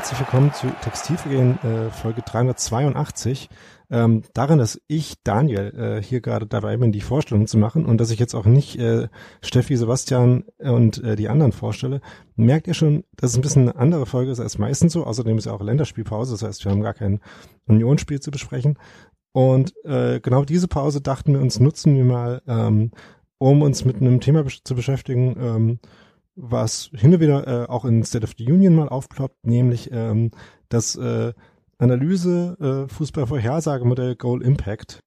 [0.00, 3.50] Herzlich willkommen zu Textilvergehen äh, Folge 382.
[3.90, 8.00] Ähm, darin, dass ich, Daniel, äh, hier gerade dabei bin, die Vorstellung zu machen und
[8.00, 9.08] dass ich jetzt auch nicht äh,
[9.42, 12.00] Steffi, Sebastian und äh, die anderen vorstelle,
[12.34, 15.04] merkt ihr schon, dass es ein bisschen eine andere Folge ist als meistens so.
[15.04, 17.20] Außerdem ist ja auch Länderspielpause, das heißt, wir haben gar kein
[17.66, 18.78] Unionsspiel zu besprechen.
[19.32, 22.90] Und äh, genau diese Pause dachten wir uns, nutzen wir mal, ähm,
[23.36, 25.78] um uns mit einem Thema besch zu beschäftigen, ähm,
[26.40, 30.30] was hin und wieder äh, auch in State of the Union mal aufploppt, nämlich ähm,
[30.68, 31.32] das äh,
[31.78, 35.00] Analyse äh, Fußballvorhersagemodell Goal Impact,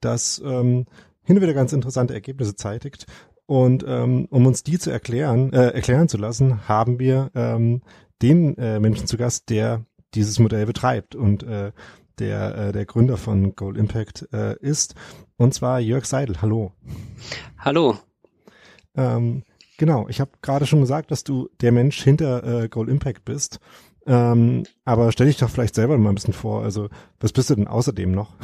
[0.00, 0.86] das ähm,
[1.22, 3.06] hin und wieder ganz interessante Ergebnisse zeitigt.
[3.46, 7.82] Und ähm, um uns die zu erklären, äh, erklären zu lassen, haben wir ähm,
[8.20, 11.72] den äh, Menschen zu Gast, der dieses Modell betreibt und äh,
[12.18, 14.94] der äh, der Gründer von Goal Impact äh, ist,
[15.36, 16.42] und zwar Jörg Seidel.
[16.42, 16.72] Hallo.
[17.58, 17.96] Hallo.
[18.96, 19.44] Ähm,
[19.78, 23.60] Genau, ich habe gerade schon gesagt, dass du der Mensch hinter äh, Goal Impact bist.
[24.06, 26.64] Ähm, aber stell dich doch vielleicht selber mal ein bisschen vor.
[26.64, 26.88] Also,
[27.20, 28.34] was bist du denn außerdem noch?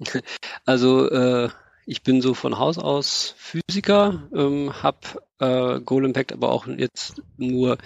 [0.64, 1.48] Also, äh,
[1.86, 4.98] ich bin so von Haus aus Physiker, ähm, habe
[5.40, 7.78] äh, Goal Impact aber auch jetzt nur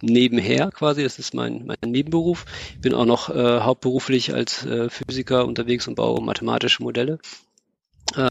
[0.00, 1.02] nebenher quasi.
[1.02, 2.44] Das ist mein, mein Nebenberuf.
[2.74, 7.18] Ich bin auch noch äh, hauptberuflich als äh, Physiker unterwegs und baue mathematische Modelle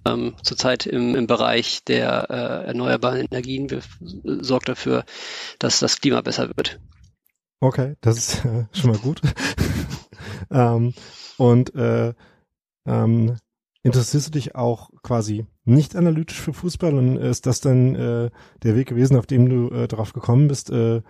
[0.06, 3.82] ähm, zurzeit im, im Bereich der äh, erneuerbaren Energien wir,
[4.23, 5.05] sorgt dafür,
[5.60, 6.80] dass das Klima besser wird.
[7.60, 9.21] Okay, das ist äh, schon mal gut.
[10.52, 10.93] ähm,
[11.38, 12.14] und äh,
[12.86, 13.38] ähm,
[13.83, 18.30] interessierst du dich auch quasi nicht analytisch für Fußball und ist das dann äh,
[18.64, 21.02] der Weg gewesen, auf dem du äh, darauf gekommen bist, äh,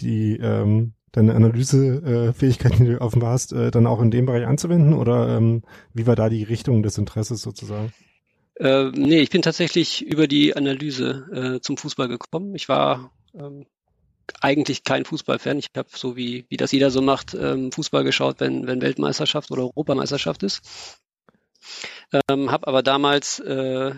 [0.00, 4.94] die ähm, deine Analysefähigkeiten, die du offenbar hast, äh, dann auch in dem Bereich anzuwenden
[4.94, 5.62] oder ähm,
[5.92, 7.92] wie war da die Richtung des Interesses sozusagen?
[8.56, 12.54] Äh, nee, ich bin tatsächlich über die Analyse äh, zum Fußball gekommen.
[12.54, 13.66] Ich war ähm,
[14.40, 15.58] eigentlich kein Fußballfan.
[15.58, 19.50] Ich habe so wie, wie das jeder so macht, ähm, Fußball geschaut, wenn, wenn Weltmeisterschaft
[19.50, 21.00] oder Europameisterschaft ist.
[22.28, 23.92] Ähm, habe aber damals äh,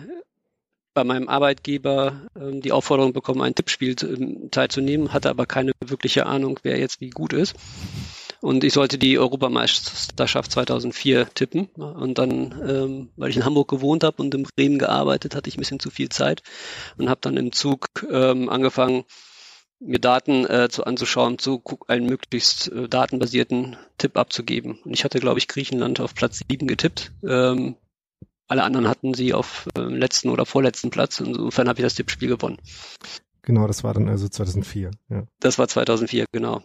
[0.93, 6.25] bei meinem Arbeitgeber ähm, die Aufforderung bekommen, ein Tippspiel ähm, teilzunehmen, hatte aber keine wirkliche
[6.25, 7.55] Ahnung, wer jetzt wie gut ist.
[8.41, 11.65] Und ich sollte die Europameisterschaft 2004 tippen.
[11.75, 15.57] Und dann, ähm, weil ich in Hamburg gewohnt habe und in Bremen gearbeitet, hatte ich
[15.57, 16.43] ein bisschen zu viel Zeit
[16.97, 19.05] und habe dann im Zug ähm, angefangen,
[19.79, 24.79] mir Daten äh, zu anzuschauen, zu einen möglichst äh, datenbasierten Tipp abzugeben.
[24.83, 27.11] Und ich hatte, glaube ich, Griechenland auf Platz 7 getippt.
[27.23, 27.75] Ähm,
[28.47, 31.19] alle anderen hatten sie auf äh, letzten oder vorletzten Platz.
[31.19, 32.57] Insofern habe ich das Tippspiel gewonnen.
[33.41, 34.91] Genau, das war dann also 2004.
[35.09, 35.23] Ja.
[35.39, 36.63] Das war 2004, genau.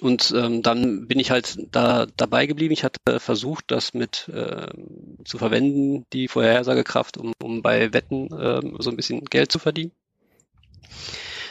[0.00, 2.72] Und ähm, dann bin ich halt da dabei geblieben.
[2.72, 4.68] Ich hatte versucht, das mit äh,
[5.24, 9.92] zu verwenden, die Vorhersagekraft, um, um bei Wetten äh, so ein bisschen Geld zu verdienen.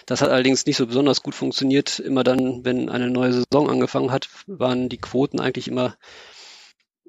[0.06, 2.00] Das hat allerdings nicht so besonders gut funktioniert.
[2.00, 5.96] Immer dann, wenn eine neue Saison angefangen hat, waren die Quoten eigentlich immer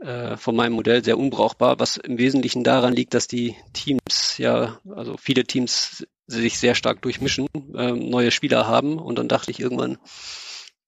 [0.01, 4.79] äh, von meinem Modell sehr unbrauchbar, was im Wesentlichen daran liegt, dass die Teams ja,
[4.95, 9.61] also viele Teams sich sehr stark durchmischen, äh, neue Spieler haben und dann dachte ich
[9.61, 9.99] irgendwann,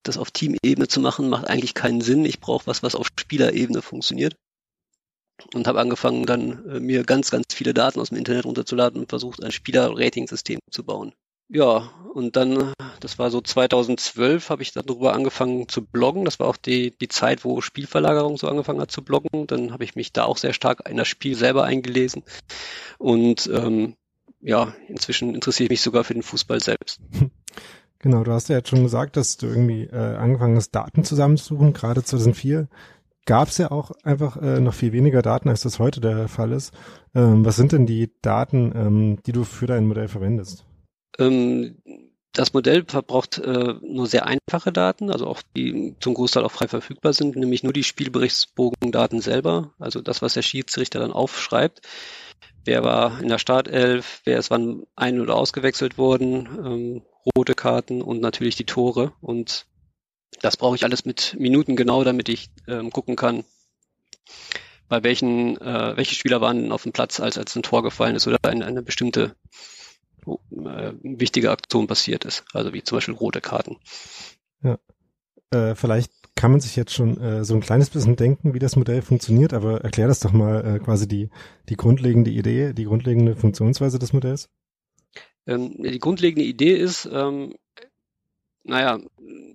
[0.07, 2.25] das auf Teamebene zu machen, macht eigentlich keinen Sinn.
[2.25, 4.35] Ich brauche was, was auf Spielerebene funktioniert.
[5.53, 9.09] Und habe angefangen, dann äh, mir ganz, ganz viele Daten aus dem Internet runterzuladen und
[9.09, 11.13] versucht, ein Spieler-Rating-System zu bauen.
[11.49, 16.25] Ja, und dann, das war so 2012, habe ich darüber angefangen zu bloggen.
[16.25, 19.47] Das war auch die, die Zeit, wo Spielverlagerung so angefangen hat zu bloggen.
[19.47, 22.23] Dann habe ich mich da auch sehr stark in das Spiel selber eingelesen.
[22.97, 23.95] Und ähm,
[24.41, 26.99] ja, inzwischen interessiere ich mich sogar für den Fußball selbst.
[28.07, 31.73] Genau, du hast ja jetzt schon gesagt, dass du irgendwie äh, angefangen hast, Daten zusammenzusuchen.
[31.73, 32.69] Gerade 2004
[33.25, 36.53] gab es ja auch einfach äh, noch viel weniger Daten, als das heute der Fall
[36.53, 36.73] ist.
[37.13, 40.63] Ähm, was sind denn die Daten, ähm, die du für dein Modell verwendest?
[41.19, 41.79] Ähm,
[42.31, 46.69] das Modell verbraucht äh, nur sehr einfache Daten, also auch die zum Großteil auch frei
[46.69, 51.81] verfügbar sind, nämlich nur die Spielberichtsbogendaten selber, also das, was der Schiedsrichter dann aufschreibt.
[52.63, 57.01] Wer war in der Startelf, wer ist wann ein- oder ausgewechselt worden, ähm,
[57.35, 59.13] rote Karten und natürlich die Tore.
[59.21, 59.65] Und
[60.41, 63.43] das brauche ich alles mit Minuten genau, damit ich ähm, gucken kann,
[64.89, 68.27] bei welchen, äh, welche Spieler waren auf dem Platz, als, als ein Tor gefallen ist
[68.27, 69.35] oder eine, eine bestimmte
[70.25, 72.45] äh, wichtige Aktion passiert ist.
[72.53, 73.77] Also wie zum Beispiel rote Karten.
[74.63, 74.77] Ja.
[75.51, 78.75] Äh, vielleicht kann man sich jetzt schon äh, so ein kleines bisschen denken, wie das
[78.75, 81.29] Modell funktioniert, aber erklär das doch mal äh, quasi die,
[81.69, 84.49] die grundlegende Idee, die grundlegende Funktionsweise des Modells.
[85.47, 87.55] Ähm, die grundlegende Idee ist, ähm,
[88.63, 88.99] naja,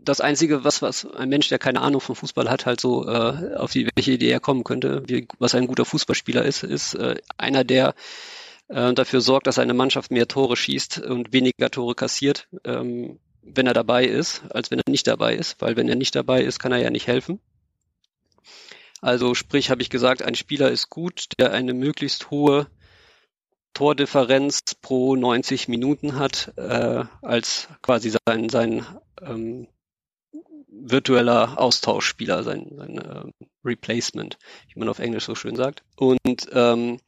[0.02, 3.54] das Einzige, was, was ein Mensch, der keine Ahnung vom Fußball hat, halt so äh,
[3.56, 7.16] auf die, welche Idee er kommen könnte, wie, was ein guter Fußballspieler ist, ist äh,
[7.36, 7.94] einer, der
[8.68, 12.48] äh, dafür sorgt, dass eine Mannschaft mehr Tore schießt und weniger Tore kassiert.
[12.64, 16.14] Ähm, wenn er dabei ist, als wenn er nicht dabei ist, weil wenn er nicht
[16.14, 17.40] dabei ist, kann er ja nicht helfen.
[19.00, 22.68] Also sprich, habe ich gesagt, ein Spieler ist gut, der eine möglichst hohe
[23.74, 28.86] Tordifferenz pro 90 Minuten hat, äh, als quasi sein, sein
[29.20, 29.66] ähm,
[30.68, 33.24] virtueller Austauschspieler, sein, sein äh,
[33.64, 34.38] Replacement,
[34.68, 35.82] wie man auf Englisch so schön sagt.
[35.96, 36.98] Und ähm,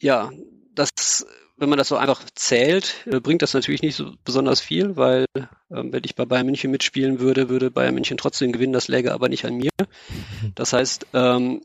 [0.00, 0.30] ja,
[0.74, 1.26] das,
[1.56, 5.26] wenn man das so einfach zählt, äh, bringt das natürlich nicht so besonders viel, weil
[5.70, 9.12] ähm, wenn ich bei Bayern München mitspielen würde, würde Bayern München trotzdem gewinnen, das läge
[9.12, 9.70] aber nicht an mir.
[10.54, 11.62] Das heißt, ähm,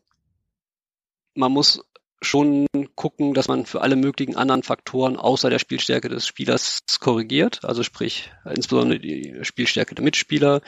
[1.34, 1.82] man muss
[2.22, 7.66] schon gucken, dass man für alle möglichen anderen Faktoren außer der Spielstärke des Spielers korrigiert.
[7.66, 10.62] Also sprich, insbesondere die Spielstärke der Mitspieler,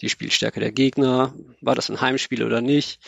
[0.00, 3.00] die Spielstärke der Gegner, war das ein Heimspiel oder nicht?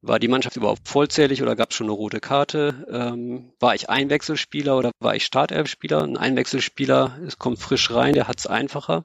[0.00, 2.86] War die Mannschaft überhaupt vollzählig oder gab es schon eine rote Karte?
[2.90, 6.02] Ähm, war ich Einwechselspieler oder war ich Startelfspieler?
[6.02, 9.04] Ein Einwechselspieler es kommt frisch rein, der hat es einfacher.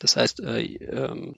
[0.00, 1.36] Das heißt, äh, ähm,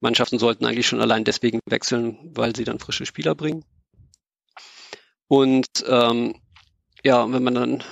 [0.00, 3.64] Mannschaften sollten eigentlich schon allein deswegen wechseln, weil sie dann frische Spieler bringen.
[5.32, 6.34] Und ähm,
[7.02, 7.82] ja, wenn man dann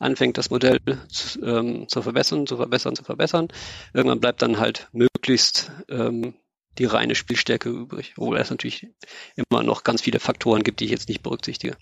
[0.00, 3.46] anfängt, das Modell zu, ähm, zu verbessern, zu verbessern, zu verbessern,
[3.94, 6.34] irgendwann bleibt dann halt möglichst ähm,
[6.78, 8.88] die reine Spielstärke übrig, obwohl es natürlich
[9.36, 11.76] immer noch ganz viele Faktoren gibt, die ich jetzt nicht berücksichtige.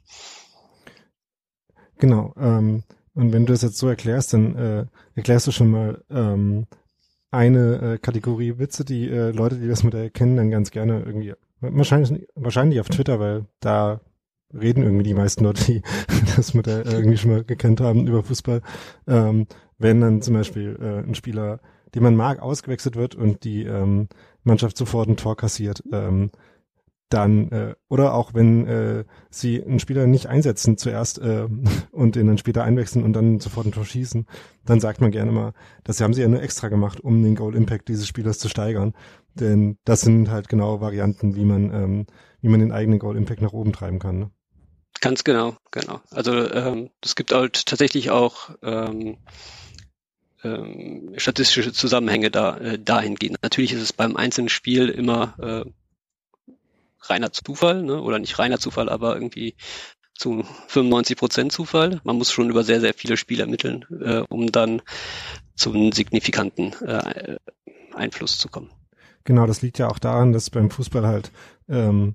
[1.96, 2.34] Genau.
[2.38, 2.82] Ähm,
[3.14, 6.66] und wenn du das jetzt so erklärst, dann äh, erklärst du schon mal ähm,
[7.30, 11.32] eine äh, Kategorie Witze, die äh, Leute, die das Modell kennen, dann ganz gerne irgendwie
[11.62, 14.00] wahrscheinlich wahrscheinlich auf Twitter, weil da
[14.52, 15.82] reden irgendwie die meisten Leute, die
[16.36, 18.62] das Modell irgendwie schon mal gekannt haben über Fußball,
[19.06, 19.46] ähm,
[19.78, 21.60] wenn dann zum Beispiel äh, ein Spieler,
[21.94, 24.08] den man mag, ausgewechselt wird und die ähm,
[24.42, 26.30] Mannschaft sofort ein Tor kassiert, ähm,
[27.10, 31.48] dann äh, oder auch wenn äh, sie einen Spieler nicht einsetzen zuerst äh,
[31.90, 34.26] und den dann später einwechseln und dann sofort ein Tor schießen,
[34.64, 35.52] dann sagt man gerne mal,
[35.82, 38.94] das haben sie ja nur extra gemacht, um den Goal Impact dieses Spielers zu steigern,
[39.34, 42.06] denn das sind halt genau Varianten, wie man ähm,
[42.40, 44.18] wie man den eigenen Goal Impact nach oben treiben kann.
[44.18, 44.30] Ne?
[45.00, 46.00] Ganz genau, genau.
[46.10, 49.16] Also ähm, es gibt halt tatsächlich auch ähm,
[50.44, 53.38] ähm, statistische Zusammenhänge da äh, dahingehend.
[53.42, 56.52] Natürlich ist es beim einzelnen Spiel immer äh,
[57.02, 58.00] reiner Zufall, ne?
[58.00, 59.54] oder nicht reiner Zufall, aber irgendwie
[60.14, 62.00] zu 95 Prozent Zufall.
[62.04, 64.82] Man muss schon über sehr, sehr viele Spiele ermitteln, äh, um dann
[65.54, 67.36] zum signifikanten äh,
[67.94, 68.70] Einfluss zu kommen.
[69.24, 71.32] Genau, das liegt ja auch daran, dass beim Fußball halt
[71.68, 72.14] ähm,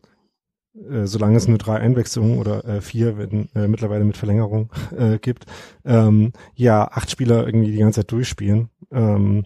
[0.89, 5.17] äh, solange es nur drei Einwechslungen oder äh, vier wenn, äh, mittlerweile mit Verlängerung äh,
[5.19, 5.45] gibt,
[5.85, 9.45] ähm, ja, acht Spieler irgendwie die ganze Zeit durchspielen ähm,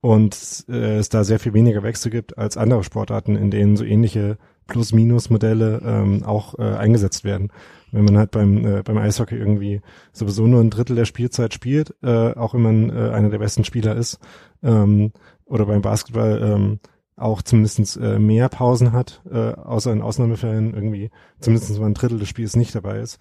[0.00, 3.84] und äh, es da sehr viel weniger Wechsel gibt als andere Sportarten, in denen so
[3.84, 7.52] ähnliche Plus-Minus-Modelle ähm, auch äh, eingesetzt werden.
[7.92, 9.80] Wenn man halt beim, äh, beim Eishockey irgendwie
[10.12, 13.64] sowieso nur ein Drittel der Spielzeit spielt, äh, auch wenn man äh, einer der besten
[13.64, 14.20] Spieler ist,
[14.62, 15.12] ähm,
[15.44, 16.80] oder beim Basketball ähm,
[17.20, 21.10] auch zumindest äh, mehr Pausen hat, äh, außer in Ausnahmefällen irgendwie
[21.40, 23.18] zumindest mal ein Drittel des Spiels nicht dabei ist,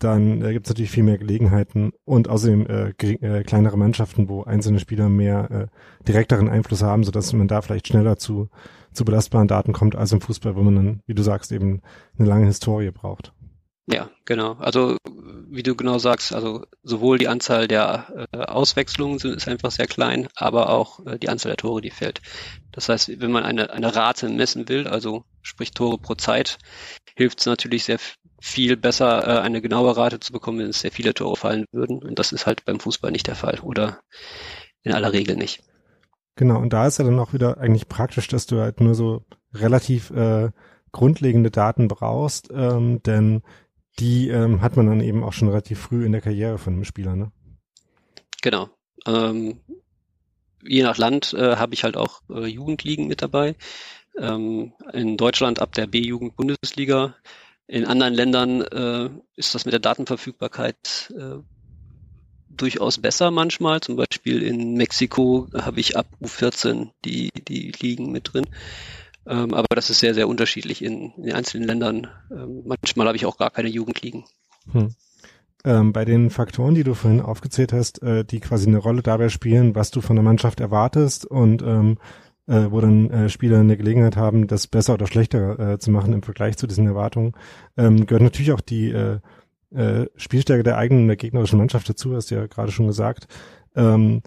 [0.00, 4.42] dann äh, gibt es natürlich viel mehr Gelegenheiten und außerdem äh, äh, kleinere Mannschaften, wo
[4.42, 8.48] einzelne Spieler mehr äh, direkteren Einfluss haben, sodass man da vielleicht schneller zu,
[8.92, 11.82] zu belastbaren Daten kommt als im Fußball, wo man dann, wie du sagst, eben
[12.18, 13.32] eine lange Historie braucht.
[13.92, 14.54] Ja, genau.
[14.54, 14.96] Also
[15.50, 19.86] wie du genau sagst, also sowohl die Anzahl der äh, Auswechslungen sind, ist einfach sehr
[19.86, 22.20] klein, aber auch äh, die Anzahl der Tore, die fällt.
[22.70, 26.58] Das heißt, wenn man eine, eine Rate messen will, also sprich Tore pro Zeit,
[27.16, 27.98] hilft es natürlich sehr
[28.40, 31.98] viel besser, äh, eine genaue Rate zu bekommen, wenn es sehr viele Tore fallen würden.
[31.98, 33.98] Und das ist halt beim Fußball nicht der Fall oder
[34.82, 35.62] in aller Regel nicht.
[36.36, 39.24] Genau, und da ist ja dann auch wieder eigentlich praktisch, dass du halt nur so
[39.52, 40.50] relativ äh,
[40.92, 43.42] grundlegende Daten brauchst, ähm, denn
[43.98, 46.84] die ähm, hat man dann eben auch schon relativ früh in der Karriere von einem
[46.84, 47.32] Spieler, ne?
[48.42, 48.70] Genau.
[49.06, 49.60] Ähm,
[50.62, 53.56] je nach Land äh, habe ich halt auch äh, Jugendligen mit dabei.
[54.18, 57.14] Ähm, in Deutschland ab der B-Jugend-Bundesliga.
[57.66, 61.38] In anderen Ländern äh, ist das mit der Datenverfügbarkeit äh,
[62.48, 63.80] durchaus besser manchmal.
[63.80, 68.46] Zum Beispiel in Mexiko habe ich ab U14 die, die Ligen mit drin.
[69.30, 72.08] Ähm, aber das ist sehr, sehr unterschiedlich in, in den einzelnen Ländern.
[72.32, 74.24] Ähm, manchmal habe ich auch gar keine Jugendligen.
[74.72, 74.94] Hm.
[75.64, 79.28] Ähm, bei den Faktoren, die du vorhin aufgezählt hast, äh, die quasi eine Rolle dabei
[79.28, 81.98] spielen, was du von der Mannschaft erwartest und ähm,
[82.48, 86.12] äh, wo dann äh, Spieler eine Gelegenheit haben, das besser oder schlechter äh, zu machen
[86.12, 87.34] im Vergleich zu diesen Erwartungen,
[87.76, 89.20] ähm, gehört natürlich auch die äh,
[89.72, 93.28] äh, Spielstärke der eigenen, der gegnerischen Mannschaft dazu, hast du ja gerade schon gesagt.
[93.76, 94.22] Ähm,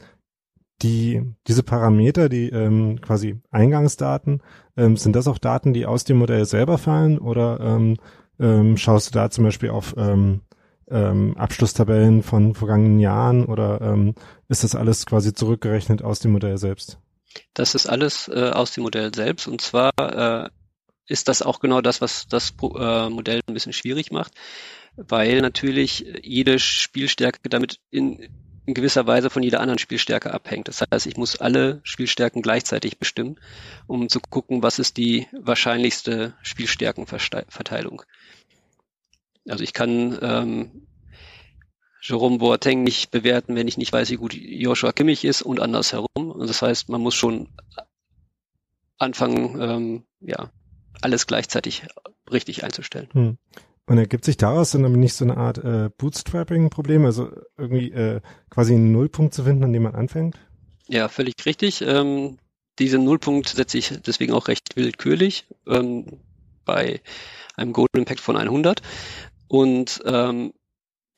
[0.81, 4.41] die, diese Parameter, die ähm, quasi Eingangsdaten,
[4.75, 7.97] ähm, sind das auch Daten, die aus dem Modell selber fallen oder ähm,
[8.39, 10.41] ähm, schaust du da zum Beispiel auf ähm,
[10.89, 14.15] ähm, Abschlusstabellen von vergangenen Jahren oder ähm,
[14.49, 16.97] ist das alles quasi zurückgerechnet aus dem Modell selbst?
[17.53, 20.49] Das ist alles äh, aus dem Modell selbst und zwar äh,
[21.07, 24.33] ist das auch genau das, was das äh, Modell ein bisschen schwierig macht,
[24.95, 28.29] weil natürlich jede Spielstärke damit in,
[28.65, 30.67] in gewisser Weise von jeder anderen Spielstärke abhängt.
[30.67, 33.39] Das heißt, ich muss alle Spielstärken gleichzeitig bestimmen,
[33.87, 38.03] um zu gucken, was ist die wahrscheinlichste Spielstärkenverteilung.
[39.47, 40.87] Also ich kann ähm,
[42.01, 46.07] Jerome Boateng nicht bewerten, wenn ich nicht weiß, wie gut Joshua Kimmich ist und andersherum.
[46.15, 47.49] Und das heißt, man muss schon
[48.97, 50.51] anfangen, ähm, ja,
[51.01, 51.83] alles gleichzeitig
[52.31, 53.09] richtig einzustellen.
[53.11, 53.37] Hm.
[53.85, 58.21] Und ergibt sich daraus dann aber nicht so eine Art äh, Bootstrapping-Problem, also irgendwie äh,
[58.49, 60.39] quasi einen Nullpunkt zu finden, an dem man anfängt?
[60.87, 61.81] Ja, völlig richtig.
[61.81, 62.37] Ähm,
[62.79, 66.19] diesen Nullpunkt setze ich deswegen auch recht willkürlich ähm,
[66.65, 67.01] bei
[67.55, 68.81] einem Golden Impact von 100.
[69.47, 70.53] Und ähm,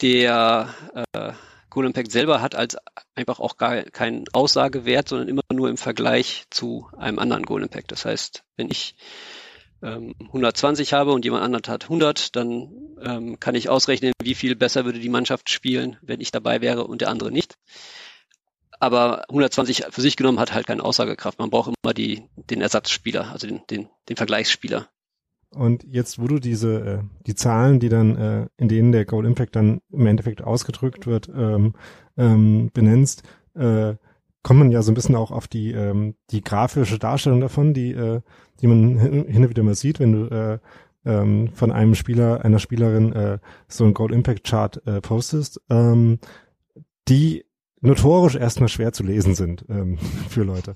[0.01, 0.73] der
[1.13, 1.33] äh,
[1.69, 2.77] Golden Impact selber hat als
[3.15, 7.91] einfach auch gar keinen Aussagewert, sondern immer nur im Vergleich zu einem anderen Golden Impact.
[7.91, 8.95] Das heißt, wenn ich
[9.81, 12.69] ähm, 120 habe und jemand anderes hat 100, dann
[13.01, 16.85] ähm, kann ich ausrechnen, wie viel besser würde die Mannschaft spielen, wenn ich dabei wäre
[16.85, 17.55] und der andere nicht.
[18.79, 21.39] Aber 120 für sich genommen hat halt keine Aussagekraft.
[21.39, 24.89] Man braucht immer die, den Ersatzspieler, also den, den, den Vergleichsspieler.
[25.51, 29.25] Und jetzt, wo du diese, äh, die Zahlen, die dann, äh, in denen der Goal
[29.25, 31.75] Impact dann im Endeffekt ausgedrückt wird, ähm,
[32.17, 33.23] ähm, benennst,
[33.55, 33.95] äh,
[34.45, 37.93] kommt man ja so ein bisschen auch auf die, ähm, die grafische Darstellung davon, die,
[37.93, 38.21] äh,
[38.61, 40.59] die man hin und wieder mal sieht, wenn du äh,
[41.03, 46.19] ähm, von einem Spieler, einer Spielerin äh, so ein Goal Impact Chart äh, postest, ähm,
[47.07, 47.45] die
[47.85, 49.97] notorisch erstmal schwer zu lesen sind ähm,
[50.29, 50.73] für Leute.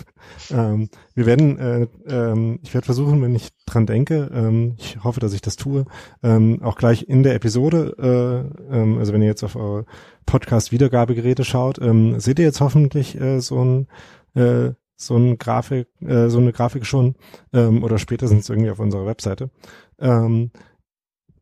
[0.50, 5.20] ähm, wir werden, äh, ähm, ich werde versuchen, wenn ich dran denke, ähm, ich hoffe,
[5.20, 5.84] dass ich das tue,
[6.22, 9.86] ähm, auch gleich in der Episode, äh, ähm, also wenn ihr jetzt auf eure
[10.26, 13.88] Podcast-Wiedergabegeräte schaut, ähm, seht ihr jetzt hoffentlich äh, so ein
[14.34, 17.14] äh, so ein Grafik, äh, so eine Grafik schon
[17.54, 19.50] ähm, oder spätestens irgendwie auf unserer Webseite.
[19.98, 20.50] Ähm,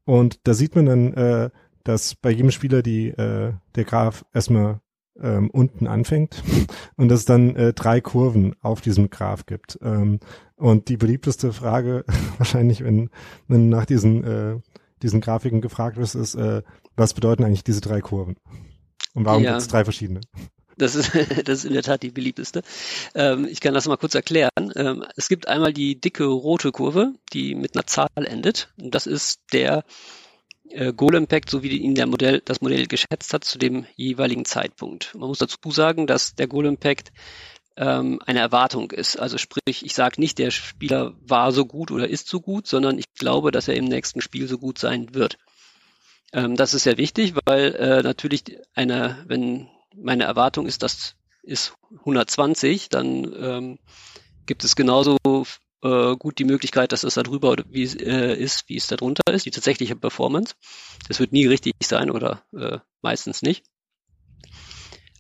[0.04, 1.50] und da sieht man dann, äh,
[1.82, 4.80] dass bei jedem Spieler die äh, der Graph erstmal
[5.22, 6.42] ähm, unten anfängt
[6.96, 9.78] und es dann äh, drei Kurven auf diesem Graph gibt.
[9.82, 10.20] Ähm,
[10.56, 12.04] und die beliebteste Frage
[12.38, 13.10] wahrscheinlich, wenn,
[13.46, 14.56] wenn nach diesen, äh,
[15.02, 16.62] diesen Grafiken gefragt wird, ist, äh,
[16.96, 18.37] was bedeuten eigentlich diese drei Kurven?
[19.14, 19.50] Und warum ja.
[19.50, 20.20] gibt es drei verschiedene?
[20.76, 21.12] Das ist,
[21.44, 22.62] das ist in der Tat die beliebteste.
[23.14, 24.72] Ähm, ich kann das mal kurz erklären.
[24.76, 28.72] Ähm, es gibt einmal die dicke rote Kurve, die mit einer Zahl endet.
[28.80, 29.84] Und das ist der
[30.70, 34.44] äh, Goal Impact, so wie ihn der Modell, das Modell geschätzt hat, zu dem jeweiligen
[34.44, 35.14] Zeitpunkt.
[35.14, 37.12] Man muss dazu sagen, dass der Goal Impact
[37.76, 39.18] ähm, eine Erwartung ist.
[39.18, 42.98] Also sprich, ich sage nicht, der Spieler war so gut oder ist so gut, sondern
[42.98, 45.38] ich glaube, dass er im nächsten Spiel so gut sein wird.
[46.32, 48.44] Ähm, das ist sehr wichtig, weil äh, natürlich
[48.75, 53.78] eine, wenn meine Erwartung ist, das ist 120, dann ähm,
[54.46, 55.16] gibt es genauso
[55.82, 59.23] äh, gut die Möglichkeit, dass es da drüber wie, äh, ist, wie es da drunter
[59.32, 60.54] ist, die tatsächliche Performance.
[61.06, 63.64] Das wird nie richtig sein oder äh, meistens nicht.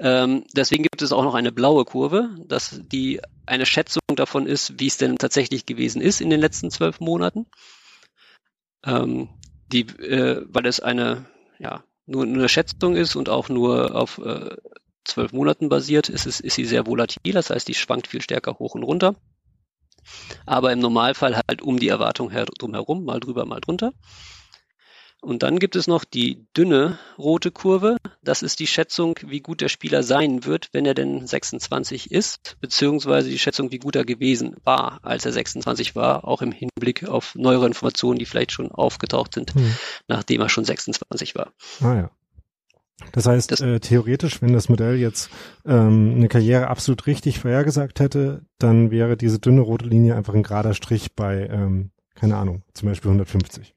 [0.00, 4.78] Ähm, deswegen gibt es auch noch eine blaue Kurve, dass die eine Schätzung davon ist,
[4.78, 7.46] wie es denn tatsächlich gewesen ist in den letzten zwölf Monaten.
[8.84, 9.28] Ähm,
[9.72, 11.26] die, äh, weil es eine,
[11.58, 14.56] ja, nur, eine Schätzung ist und auch nur auf äh,
[15.04, 18.58] zwölf Monaten basiert, ist, es, ist sie sehr volatil, das heißt, die schwankt viel stärker
[18.58, 19.16] hoch und runter
[20.46, 23.92] aber im Normalfall halt um die Erwartung drumherum, mal drüber, mal drunter.
[25.20, 27.96] Und dann gibt es noch die dünne rote Kurve.
[28.22, 32.56] Das ist die Schätzung, wie gut der Spieler sein wird, wenn er denn 26 ist,
[32.60, 37.08] beziehungsweise die Schätzung, wie gut er gewesen war, als er 26 war, auch im Hinblick
[37.08, 39.74] auf neuere Informationen, die vielleicht schon aufgetaucht sind, hm.
[40.06, 41.52] nachdem er schon 26 war.
[41.80, 42.10] Ah ja.
[43.12, 45.30] Das heißt, das, äh, theoretisch, wenn das Modell jetzt
[45.64, 50.42] ähm, eine Karriere absolut richtig vorhergesagt hätte, dann wäre diese dünne rote Linie einfach ein
[50.42, 53.74] gerader Strich bei, ähm, keine Ahnung, zum Beispiel 150.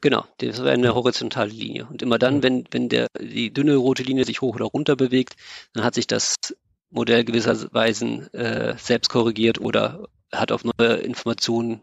[0.00, 1.86] Genau, das wäre eine horizontale Linie.
[1.86, 5.36] Und immer dann, wenn, wenn der, die dünne rote Linie sich hoch oder runter bewegt,
[5.72, 6.36] dann hat sich das
[6.90, 11.82] Modell gewisserweise äh, selbst korrigiert oder hat auf neue Informationen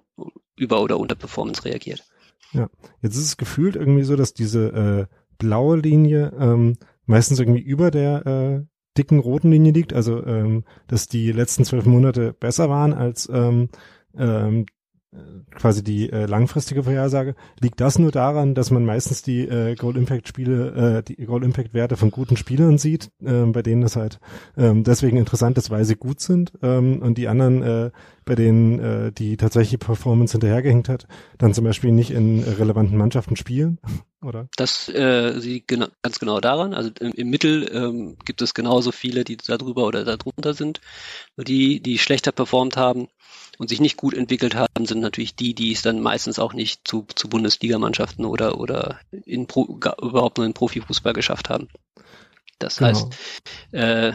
[0.55, 2.03] über oder unter Performance reagiert.
[2.51, 2.69] Ja,
[3.01, 7.91] jetzt ist es gefühlt irgendwie so, dass diese äh, blaue Linie ähm, meistens irgendwie über
[7.91, 8.65] der äh,
[8.97, 13.67] dicken roten Linie liegt, also ähm, dass die letzten zwölf Monate besser waren als ähm,
[14.17, 14.65] ähm,
[15.55, 17.35] quasi die äh, langfristige Vorhersage.
[17.59, 21.43] Liegt das nur daran, dass man meistens die äh, Gold Impact Spiele, äh, die Gold
[21.43, 24.19] Impact Werte von guten Spielern sieht, äh, bei denen das halt
[24.57, 27.91] ähm, deswegen interessant ist, weil sie gut sind ähm, und die anderen äh,
[28.25, 33.35] bei denen äh, die tatsächliche Performance hinterhergehängt hat, dann zum Beispiel nicht in relevanten Mannschaften
[33.35, 33.79] spielen,
[34.23, 34.47] oder?
[34.55, 36.73] Das äh, sie genau, ganz genau daran.
[36.73, 40.53] Also im, im Mittel ähm, gibt es genauso viele, die da drüber oder da drunter
[40.53, 40.79] sind.
[41.37, 43.07] Die, die schlechter performt haben
[43.57, 46.87] und sich nicht gut entwickelt haben, sind natürlich die, die es dann meistens auch nicht
[46.87, 51.67] zu, zu Bundesligamannschaften oder oder in Pro, überhaupt nur in Profifußball geschafft haben.
[52.59, 52.89] Das genau.
[52.89, 53.07] heißt,
[53.71, 54.13] äh,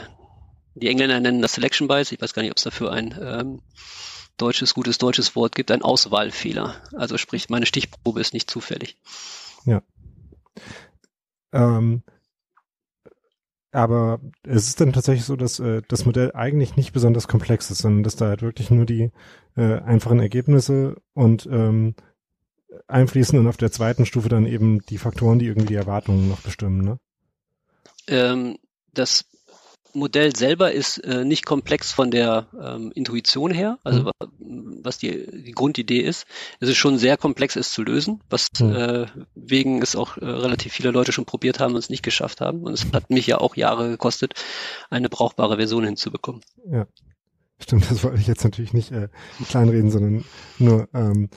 [0.75, 2.13] die Engländer nennen das Selection Bias.
[2.13, 3.63] Ich weiß gar nicht, ob es dafür ein ähm,
[4.37, 6.81] deutsches, gutes deutsches Wort gibt, ein Auswahlfehler.
[6.95, 8.97] Also sprich, meine Stichprobe ist nicht zufällig.
[9.65, 9.83] Ja.
[11.53, 12.03] Ähm,
[13.79, 17.79] aber es ist dann tatsächlich so, dass äh, das Modell eigentlich nicht besonders komplex ist,
[17.79, 19.13] sondern dass da halt wirklich nur die
[19.57, 21.95] äh, einfachen Ergebnisse und ähm,
[22.89, 26.41] einfließen und auf der zweiten Stufe dann eben die Faktoren, die irgendwie die Erwartungen noch
[26.41, 26.99] bestimmen, ne?
[28.09, 28.59] Ähm,
[28.95, 29.27] das
[29.95, 34.81] Modell selber ist äh, nicht komplex von der ähm, Intuition her, also mhm.
[34.83, 36.27] was die, die Grundidee ist.
[36.61, 38.75] Es ist schon sehr komplex, es zu lösen, was mhm.
[38.75, 42.41] äh, wegen es auch äh, relativ viele Leute schon probiert haben und es nicht geschafft
[42.41, 42.63] haben.
[42.63, 44.35] Und es hat mich ja auch Jahre gekostet,
[44.91, 46.43] eine brauchbare Version hinzubekommen.
[46.71, 46.87] Ja.
[47.61, 49.09] Stimmt, das wollte ich jetzt natürlich nicht äh,
[49.49, 50.25] kleinreden, sondern
[50.59, 51.29] nur ähm,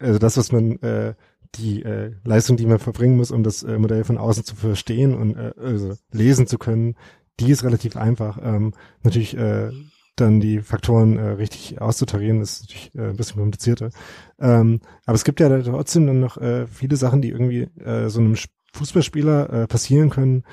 [0.00, 1.14] also das, was man äh,
[1.56, 5.14] die äh, Leistung, die man verbringen muss, um das äh, Modell von außen zu verstehen
[5.14, 6.96] und äh, also lesen zu können,
[7.40, 8.38] die ist relativ einfach.
[8.42, 9.70] Ähm, natürlich äh,
[10.16, 13.90] dann die Faktoren äh, richtig auszutarieren, ist natürlich äh, ein bisschen komplizierter.
[14.38, 18.20] Ähm, aber es gibt ja trotzdem dann noch äh, viele Sachen, die irgendwie äh, so
[18.20, 18.36] einem
[18.72, 20.44] Fußballspieler äh, passieren können,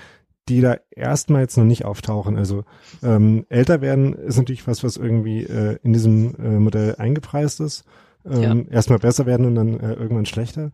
[0.50, 2.38] die da erstmal jetzt noch nicht auftauchen.
[2.38, 2.64] Also
[3.04, 7.84] ähm, älter werden ist natürlich was, was irgendwie äh, in diesem äh, Modell eingepreist ist.
[8.26, 8.56] Ähm, ja.
[8.72, 10.72] Erstmal besser werden und dann äh, irgendwann schlechter.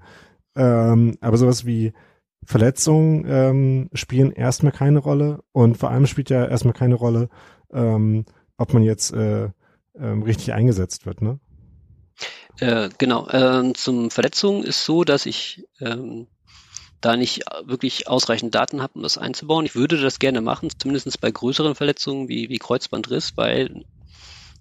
[0.55, 1.93] Ähm, aber sowas wie
[2.45, 7.29] Verletzungen ähm, spielen erstmal keine Rolle und vor allem spielt ja erstmal keine Rolle,
[7.71, 8.25] ähm,
[8.57, 9.49] ob man jetzt äh,
[9.95, 11.39] ähm, richtig eingesetzt wird, ne?
[12.59, 13.27] Äh, genau.
[13.31, 16.27] Ähm, zum Verletzungen ist so, dass ich ähm,
[17.01, 19.65] da nicht wirklich ausreichend Daten habe, um das einzubauen.
[19.65, 23.83] Ich würde das gerne machen, zumindest bei größeren Verletzungen wie, wie Kreuzbandriss, weil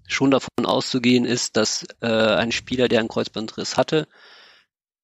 [0.07, 4.07] schon davon auszugehen ist, dass äh, ein Spieler, der einen Kreuzbandriss hatte,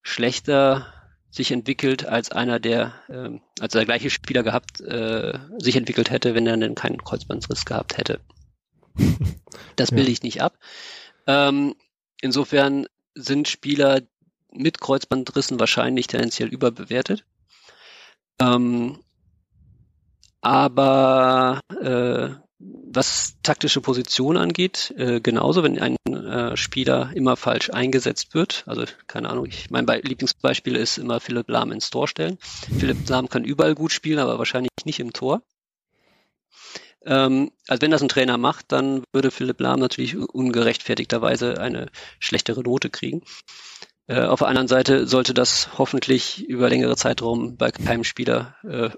[0.01, 0.87] schlechter
[1.31, 6.33] sich entwickelt als einer, der, äh, als der gleiche Spieler gehabt, äh, sich entwickelt hätte,
[6.33, 8.19] wenn er denn keinen Kreuzbandriss gehabt hätte.
[9.75, 10.11] Das bilde ja.
[10.11, 10.57] ich nicht ab.
[11.25, 11.73] Ähm,
[12.21, 14.01] insofern sind Spieler
[14.51, 17.23] mit Kreuzbandrissen wahrscheinlich tendenziell überbewertet.
[18.39, 18.99] Ähm,
[20.41, 28.33] aber äh, was taktische Position angeht, äh, genauso, wenn ein äh, Spieler immer falsch eingesetzt
[28.33, 28.63] wird.
[28.67, 32.37] Also keine Ahnung, ich, mein Be Lieblingsbeispiel ist immer Philipp Lahm ins Tor stellen.
[32.77, 35.41] Philipp Lahm kann überall gut spielen, aber wahrscheinlich nicht im Tor.
[37.05, 41.87] Ähm, also wenn das ein Trainer macht, dann würde Philipp Lahm natürlich ungerechtfertigterweise eine
[42.19, 43.21] schlechtere Note kriegen.
[44.07, 48.89] Äh, auf der anderen Seite sollte das hoffentlich über längere Zeitraum bei keinem Spieler äh,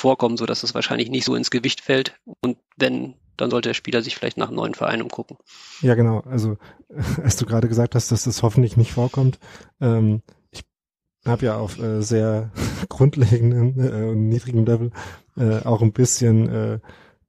[0.00, 2.18] vorkommen, so dass es wahrscheinlich nicht so ins Gewicht fällt.
[2.40, 5.36] Und wenn, dann sollte der Spieler sich vielleicht nach einem neuen Verein umgucken.
[5.82, 6.20] Ja, genau.
[6.20, 6.56] Also,
[7.22, 9.38] als du gerade gesagt hast, dass das hoffentlich nicht vorkommt,
[9.80, 10.62] ähm, ich
[11.26, 12.50] habe ja auf äh, sehr
[12.88, 14.90] grundlegenden äh, und niedrigem Level
[15.36, 16.78] äh, auch ein bisschen äh,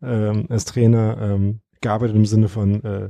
[0.01, 3.09] äh, als Trainer äh, gearbeitet im Sinne von äh,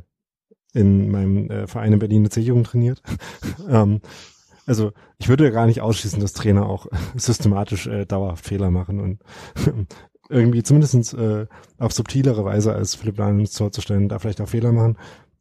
[0.74, 3.02] in meinem äh, Verein in Berlin eine C-Jugend trainiert.
[3.70, 4.02] ähm,
[4.66, 9.00] also ich würde ja gar nicht ausschließen, dass Trainer auch systematisch äh, dauerhaft Fehler machen
[9.00, 9.20] und
[10.30, 11.48] irgendwie zumindestens äh,
[11.78, 14.98] auf subtilere Weise als Philipp Lahm ins Tor zu stellen, da vielleicht auch Fehler machen.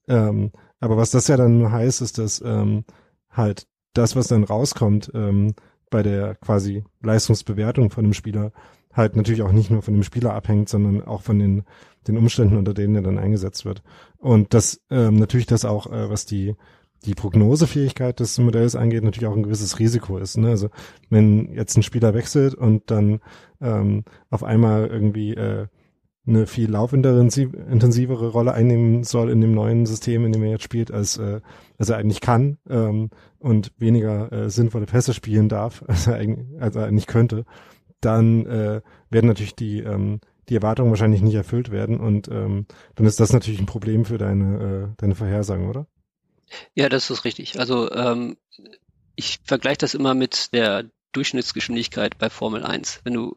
[0.09, 2.85] Ähm, aber was das ja dann heißt, ist, dass ähm,
[3.31, 5.55] halt das, was dann rauskommt ähm,
[5.91, 8.53] bei der quasi Leistungsbewertung von dem Spieler,
[8.93, 11.65] halt natürlich auch nicht nur von dem Spieler abhängt, sondern auch von den,
[12.09, 13.83] den Umständen, unter denen er dann eingesetzt wird.
[14.19, 16.57] Und das ähm, natürlich das auch, äh, was die
[17.05, 20.37] die Prognosefähigkeit des Modells angeht, natürlich auch ein gewisses Risiko ist.
[20.37, 20.49] Ne?
[20.49, 20.69] Also
[21.09, 23.21] wenn jetzt ein Spieler wechselt und dann
[23.61, 25.67] ähm, auf einmal irgendwie äh,
[26.27, 30.93] eine viel laufintensivere Rolle einnehmen soll in dem neuen System, in dem er jetzt spielt,
[30.93, 31.41] als, äh,
[31.79, 36.61] als er eigentlich kann ähm, und weniger äh, sinnvolle Pässe spielen darf, als er, eigentlich,
[36.61, 37.45] als er eigentlich könnte,
[38.01, 43.07] dann äh, werden natürlich die ähm, die Erwartungen wahrscheinlich nicht erfüllt werden und ähm, dann
[43.07, 45.87] ist das natürlich ein Problem für deine äh, deine Vorhersagen, oder?
[46.75, 47.59] Ja, das ist richtig.
[47.59, 48.37] Also ähm,
[49.17, 53.01] ich vergleiche das immer mit der Durchschnittsgeschwindigkeit bei Formel 1.
[53.05, 53.37] Wenn du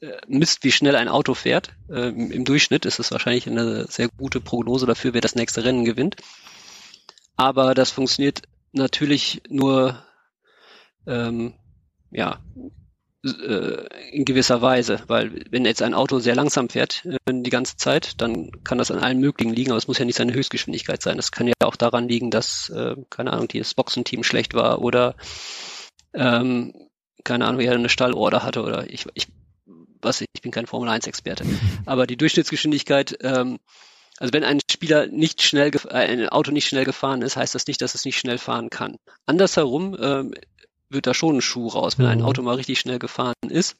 [0.00, 4.08] äh, misst, wie schnell ein Auto fährt, äh, im, Durchschnitt ist es wahrscheinlich eine sehr
[4.08, 6.16] gute Prognose dafür, wer das nächste Rennen gewinnt.
[7.36, 10.02] Aber das funktioniert natürlich nur
[11.06, 11.54] ähm,
[12.10, 12.40] ja,
[13.22, 18.20] in gewisser Weise, weil wenn jetzt ein Auto sehr langsam fährt äh, die ganze Zeit,
[18.20, 21.16] dann kann das an allen möglichen liegen, aber es muss ja nicht seine Höchstgeschwindigkeit sein.
[21.16, 25.16] Das kann ja auch daran liegen, dass, äh, keine Ahnung, das Boxenteam schlecht war oder
[26.14, 26.72] ähm,
[27.22, 29.28] keine Ahnung, er eine Stallorder hatte oder ich, ich
[30.02, 31.44] was ich bin kein Formel 1 Experte,
[31.84, 33.58] aber die Durchschnittsgeschwindigkeit ähm,
[34.18, 37.66] also wenn ein Spieler nicht schnell, äh, ein Auto nicht schnell gefahren ist, heißt das
[37.66, 38.96] nicht, dass es nicht schnell fahren kann.
[39.24, 40.34] Andersherum ähm,
[40.90, 41.98] wird da schon ein Schuh raus.
[41.98, 42.24] Wenn ein mhm.
[42.24, 43.76] Auto mal richtig schnell gefahren ist,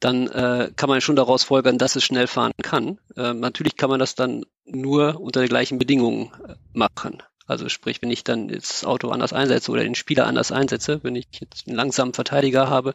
[0.00, 2.98] dann äh, kann man schon daraus folgern, dass es schnell fahren kann.
[3.16, 7.22] Äh, natürlich kann man das dann nur unter den gleichen Bedingungen äh, machen.
[7.46, 11.16] Also sprich, wenn ich dann das Auto anders einsetze oder den Spieler anders einsetze, wenn
[11.16, 12.94] ich jetzt einen langsamen Verteidiger habe,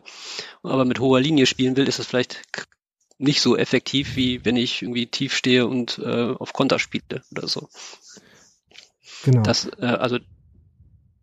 [0.63, 2.41] aber mit hoher Linie spielen will, ist das vielleicht
[3.17, 7.47] nicht so effektiv, wie wenn ich irgendwie tief stehe und äh, auf Konter spiele oder
[7.47, 7.69] so.
[9.23, 9.41] Genau.
[9.41, 10.19] Das, äh, also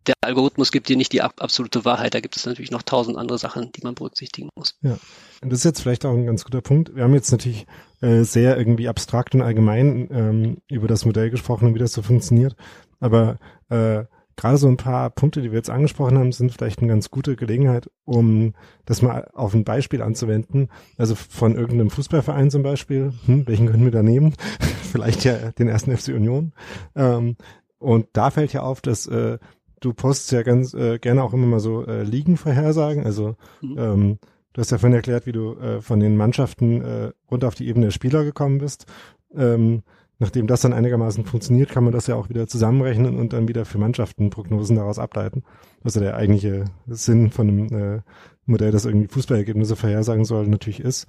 [0.06, 2.14] der Algorithmus gibt dir nicht die absolute Wahrheit.
[2.14, 4.76] Da gibt es natürlich noch tausend andere Sachen, die man berücksichtigen muss.
[4.82, 4.98] Ja,
[5.42, 6.94] und das ist jetzt vielleicht auch ein ganz guter Punkt.
[6.94, 7.66] Wir haben jetzt natürlich
[8.00, 12.02] äh, sehr irgendwie abstrakt und allgemein ähm, über das Modell gesprochen und wie das so
[12.02, 12.56] funktioniert.
[13.00, 13.38] Aber
[13.68, 14.04] äh,
[14.36, 17.36] gerade so ein paar Punkte, die wir jetzt angesprochen haben, sind vielleicht eine ganz gute
[17.36, 20.68] Gelegenheit, um das mal auf ein Beispiel anzuwenden.
[20.96, 24.34] Also von irgendeinem Fußballverein zum Beispiel, hm, welchen können wir da nehmen?
[24.92, 26.52] vielleicht ja den ersten FC Union.
[26.94, 27.36] Ähm,
[27.78, 29.38] und da fällt ja auf, dass äh,
[29.84, 33.04] du postest ja ganz äh, gerne auch immer mal so äh, Ligenvorhersagen.
[33.04, 33.78] Also mhm.
[33.78, 34.18] ähm,
[34.52, 37.68] du hast ja vorhin erklärt, wie du äh, von den Mannschaften äh, runter auf die
[37.68, 38.86] Ebene der Spieler gekommen bist.
[39.34, 39.82] Ähm,
[40.18, 43.64] nachdem das dann einigermaßen funktioniert, kann man das ja auch wieder zusammenrechnen und dann wieder
[43.64, 45.42] für Mannschaften Prognosen daraus ableiten.
[45.82, 48.00] Was ja der eigentliche Sinn von einem äh,
[48.46, 51.06] Modell, das irgendwie Fußballergebnisse vorhersagen soll, natürlich ist.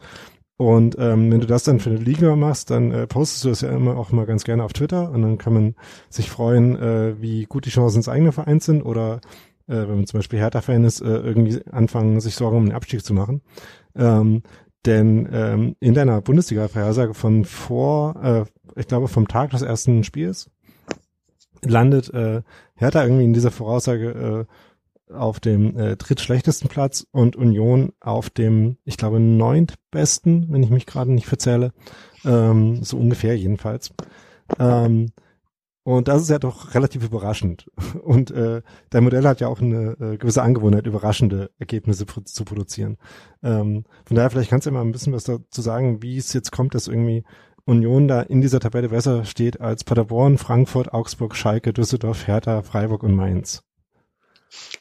[0.58, 3.62] Und ähm, wenn du das dann für eine Liga machst, dann äh, postest du das
[3.62, 5.76] ja immer auch mal ganz gerne auf Twitter und dann kann man
[6.10, 9.20] sich freuen, äh, wie gut die Chancen des eigenen Vereins sind oder
[9.68, 13.04] äh, wenn man zum Beispiel Hertha-Fan ist, äh, irgendwie anfangen, sich Sorgen um den Abstieg
[13.04, 13.42] zu machen.
[13.96, 14.44] Ähm,
[14.86, 20.50] denn ähm, in deiner Bundesliga-Vorhersage von vor, äh, ich glaube vom Tag des ersten Spiels,
[21.64, 22.44] landet äh,
[22.76, 24.54] Hertha irgendwie in dieser Voraussage äh,
[25.12, 30.86] auf dem äh, drittschlechtesten Platz und Union auf dem, ich glaube, neuntbesten, wenn ich mich
[30.86, 31.74] gerade nicht verzähle.
[32.24, 33.94] Ähm, so ungefähr jedenfalls.
[34.60, 35.12] Ähm,
[35.84, 37.70] und das ist ja doch relativ überraschend.
[38.04, 42.44] Und äh, dein Modell hat ja auch eine äh, gewisse Angewohnheit, überraschende Ergebnisse pro zu
[42.44, 42.98] produzieren.
[43.44, 46.34] Ähm, von daher, vielleicht kannst du ja mal ein bisschen was dazu sagen, wie es
[46.34, 47.24] jetzt kommt, dass irgendwie
[47.66, 53.04] Union da in dieser Tabelle besser steht als Paderborn, Frankfurt, Augsburg, Schalke, Düsseldorf, Hertha, Freiburg
[53.04, 53.65] und Mainz.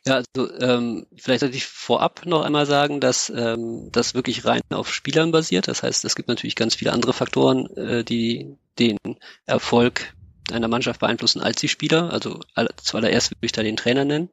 [0.07, 4.61] Ja, also ähm, vielleicht sollte ich vorab noch einmal sagen, dass ähm, das wirklich rein
[4.71, 5.69] auf Spielern basiert.
[5.69, 8.99] Das heißt, es gibt natürlich ganz viele andere Faktoren, äh, die den
[9.47, 10.15] Erfolg
[10.53, 12.13] einer Mannschaft beeinflussen als die Spieler.
[12.13, 12.41] Also
[12.77, 14.31] zuallererst würde ich da den Trainer nennen.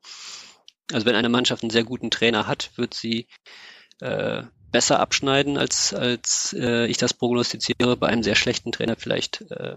[0.92, 3.28] Also wenn eine Mannschaft einen sehr guten Trainer hat, wird sie
[4.02, 7.98] äh, besser abschneiden, als, als äh, ich das prognostiziere.
[7.98, 9.76] Bei einem sehr schlechten Trainer vielleicht äh,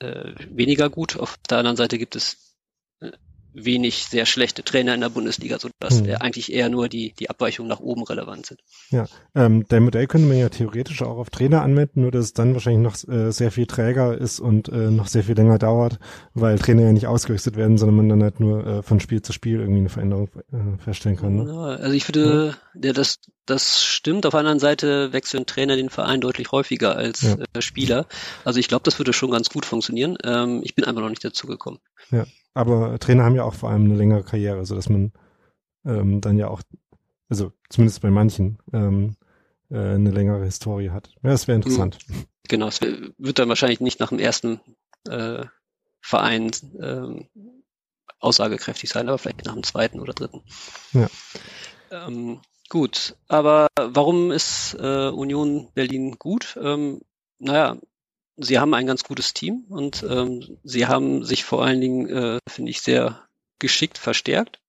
[0.00, 1.16] äh, weniger gut.
[1.16, 2.56] Auf der anderen Seite gibt es
[3.00, 3.12] äh,
[3.54, 6.16] wenig sehr schlechte Trainer in der Bundesliga, sodass hm.
[6.20, 8.60] eigentlich eher nur die, die Abweichungen nach oben relevant sind.
[8.90, 12.32] Ja, ähm, dein Modell könnte man ja theoretisch auch auf Trainer anwenden, nur dass es
[12.32, 15.98] dann wahrscheinlich noch äh, sehr viel träger ist und äh, noch sehr viel länger dauert,
[16.34, 19.32] weil Trainer ja nicht ausgerüstet werden, sondern man dann halt nur äh, von Spiel zu
[19.32, 21.36] Spiel irgendwie eine Veränderung äh, feststellen kann.
[21.36, 21.44] Ne?
[21.46, 22.88] Ja, also ich finde, ja.
[22.88, 24.26] ja, das, das stimmt.
[24.26, 27.36] Auf der anderen Seite wechseln Trainer den Verein deutlich häufiger als ja.
[27.54, 28.06] äh, Spieler.
[28.44, 30.16] Also ich glaube, das würde schon ganz gut funktionieren.
[30.24, 31.78] Ähm, ich bin einfach noch nicht dazu gekommen.
[32.10, 35.12] Ja, aber Trainer haben ja auch vor allem eine längere Karriere, so dass man
[35.84, 36.62] ähm, dann ja auch,
[37.28, 39.16] also zumindest bei manchen, ähm,
[39.70, 41.10] äh, eine längere Historie hat.
[41.22, 41.98] Ja, das wäre interessant.
[42.08, 42.24] Mhm.
[42.48, 44.60] Genau, es wird dann wahrscheinlich nicht nach dem ersten
[45.08, 45.44] äh,
[46.00, 47.28] Verein ähm,
[48.20, 50.42] aussagekräftig sein, aber vielleicht nach dem zweiten oder dritten.
[50.92, 51.08] Ja.
[51.90, 56.58] Ähm, gut, aber warum ist äh, Union Berlin gut?
[56.60, 57.02] Ähm,
[57.38, 57.76] naja,
[58.38, 62.38] sie haben ein ganz gutes Team und ähm, sie haben sich vor allen Dingen, äh,
[62.48, 64.60] finde ich, sehr geschickt verstärkt.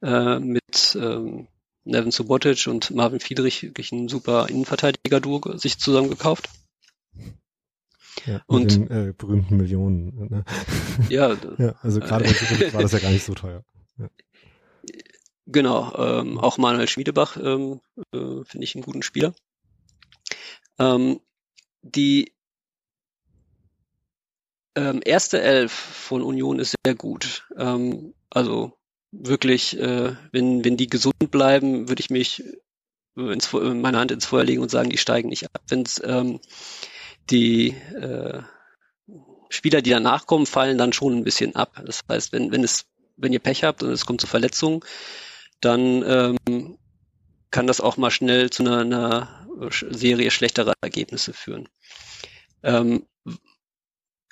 [0.00, 1.48] Äh, mit ähm,
[1.84, 6.48] Nevin Subotic und Marvin Fiedrich wirklich ein super Innenverteidiger-Duo sich zusammengekauft.
[8.26, 10.28] Ja, und den äh, berühmten Millionen.
[10.28, 10.44] Ne?
[11.08, 13.64] Ja, ja, also gerade äh, war das ja gar nicht so teuer.
[13.98, 14.08] Ja.
[15.46, 17.80] Genau, ähm, auch Manuel Schmiedebach ähm,
[18.12, 19.34] äh, finde ich einen guten Spieler.
[20.78, 21.20] Ähm,
[21.82, 22.32] die
[24.74, 27.46] ähm, erste Elf von Union ist sehr gut.
[27.56, 28.72] Ähm, also
[29.10, 32.42] wirklich, äh, wenn, wenn die gesund bleiben, würde ich mich
[33.16, 35.62] ins, meine Hand ins Feuer legen und sagen, die steigen nicht ab.
[35.68, 36.40] Wenn ähm,
[37.28, 38.40] die äh,
[39.50, 41.82] Spieler, die danach kommen, fallen dann schon ein bisschen ab.
[41.84, 44.80] Das heißt, wenn, wenn es, wenn ihr Pech habt und es kommt zu Verletzungen,
[45.60, 46.78] dann ähm,
[47.50, 51.68] kann das auch mal schnell zu einer, einer Serie schlechterer Ergebnisse führen.
[52.62, 53.06] Ähm,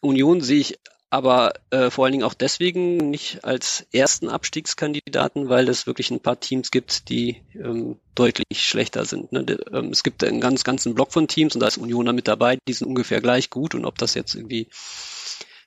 [0.03, 0.79] Union sehe ich
[1.11, 6.21] aber äh, vor allen Dingen auch deswegen nicht als ersten Abstiegskandidaten, weil es wirklich ein
[6.21, 9.33] paar Teams gibt, die ähm, deutlich schlechter sind.
[9.33, 9.45] Ne?
[9.45, 12.13] De, ähm, es gibt einen ganz ganzen Block von Teams und da ist Union da
[12.13, 14.69] mit dabei, die sind ungefähr gleich gut und ob das jetzt irgendwie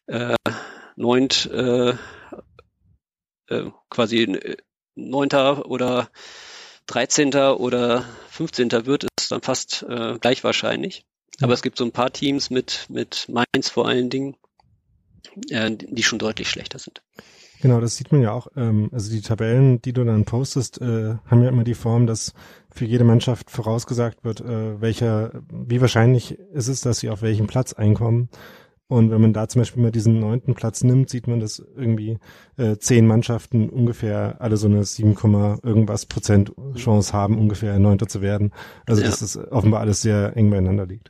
[0.08, 0.36] äh,
[0.96, 1.90] neunt, äh,
[3.50, 4.58] äh, quasi äh,
[4.96, 6.10] neunter oder
[6.86, 11.06] dreizehnter oder fünfzehnter wird, ist dann fast äh, gleich wahrscheinlich.
[11.42, 14.36] Aber es gibt so ein paar Teams mit, mit Mainz vor allen Dingen,
[15.50, 17.02] äh, die schon deutlich schlechter sind.
[17.62, 18.48] Genau, das sieht man ja auch.
[18.58, 22.34] Ähm, also die Tabellen, die du dann postest, äh, haben ja immer die Form, dass
[22.70, 27.48] für jede Mannschaft vorausgesagt wird, äh, welcher, wie wahrscheinlich ist es, dass sie auf welchem
[27.48, 28.30] Platz einkommen.
[28.94, 32.20] Und wenn man da zum Beispiel mal diesen neunten Platz nimmt, sieht man, dass irgendwie
[32.58, 35.16] äh, zehn Mannschaften ungefähr alle so eine 7,
[35.64, 38.54] irgendwas Prozent Chance haben, ungefähr Neunter zu werden.
[38.86, 39.08] Also ja.
[39.08, 41.10] dass das offenbar alles sehr eng beieinander liegt.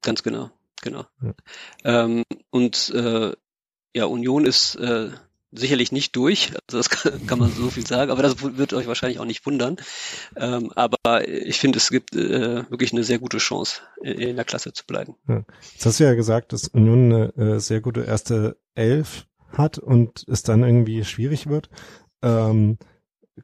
[0.00, 0.48] Ganz genau,
[0.80, 1.04] genau.
[1.22, 1.34] Ja.
[1.84, 3.32] Ähm, und äh,
[3.94, 5.10] ja, Union ist äh,
[5.52, 6.88] sicherlich nicht durch, also das
[7.26, 9.76] kann, man so viel sagen, aber das wird euch wahrscheinlich auch nicht wundern.
[10.36, 14.72] Ähm, aber ich finde, es gibt äh, wirklich eine sehr gute Chance, in der Klasse
[14.72, 15.14] zu bleiben.
[15.28, 15.44] Ja.
[15.72, 20.24] Jetzt hast du ja gesagt, dass Union eine äh, sehr gute erste Elf hat und
[20.28, 21.70] es dann irgendwie schwierig wird.
[22.22, 22.78] Ähm,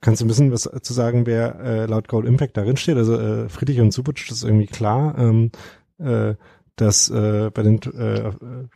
[0.01, 2.97] kannst du ein bisschen was zu sagen, wer äh, laut Goal Impact darin steht?
[2.97, 5.17] Also äh, Friedrich und Subic, das ist irgendwie klar.
[5.19, 5.51] Ähm,
[5.99, 6.35] äh,
[6.77, 8.33] dass äh, bei den äh,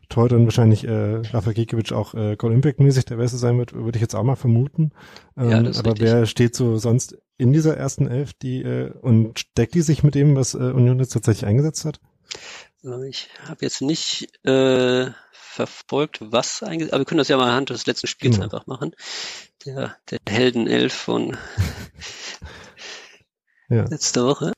[0.08, 3.96] Torhütern wahrscheinlich äh, Rafa Gikiewicz auch äh, Goal Impact mäßig der Beste sein wird, würde
[3.96, 4.92] ich jetzt auch mal vermuten.
[5.36, 6.00] Ähm, ja, aber richtig.
[6.00, 10.14] wer steht so sonst in dieser ersten Elf, die äh, und deckt die sich mit
[10.14, 12.00] dem, was äh, Union jetzt tatsächlich eingesetzt hat?
[13.06, 17.68] Ich habe jetzt nicht äh, verfolgt, was eingesetzt, aber wir können das ja mal anhand
[17.68, 18.44] des letzten Spiels genau.
[18.44, 18.94] einfach machen.
[19.66, 21.36] Der, der Heldenelf von
[23.68, 23.84] ja.
[23.84, 24.52] letzter Woche.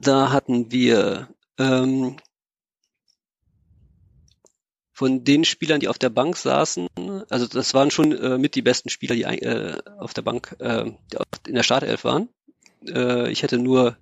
[0.00, 2.16] Da hatten wir ähm,
[4.92, 6.86] von den Spielern, die auf der Bank saßen,
[7.28, 10.92] also das waren schon äh, mit die besten Spieler, die äh, auf der Bank äh,
[11.46, 12.28] in der Startelf waren.
[12.86, 13.96] Äh, ich hätte nur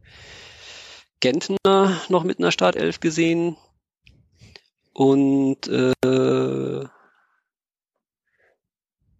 [1.20, 3.56] Gentner noch mit einer Startelf gesehen
[4.92, 6.84] und äh,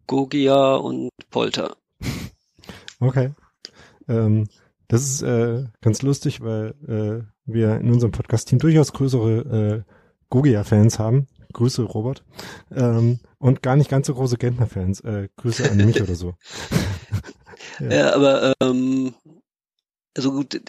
[0.06, 1.76] Gogia und Polter.
[3.02, 3.32] Okay.
[4.08, 4.46] Ähm,
[4.88, 9.92] das ist äh, ganz lustig, weil äh, wir in unserem Podcast-Team durchaus größere äh,
[10.30, 11.26] Gogia-Fans haben.
[11.52, 12.24] Grüße, Robert.
[12.74, 15.00] Ähm, und gar nicht ganz so große Gentner-Fans.
[15.00, 16.34] Äh, Grüße an mich oder so.
[17.80, 17.90] ja.
[17.90, 19.14] ja, aber ähm,
[20.16, 20.60] also gut,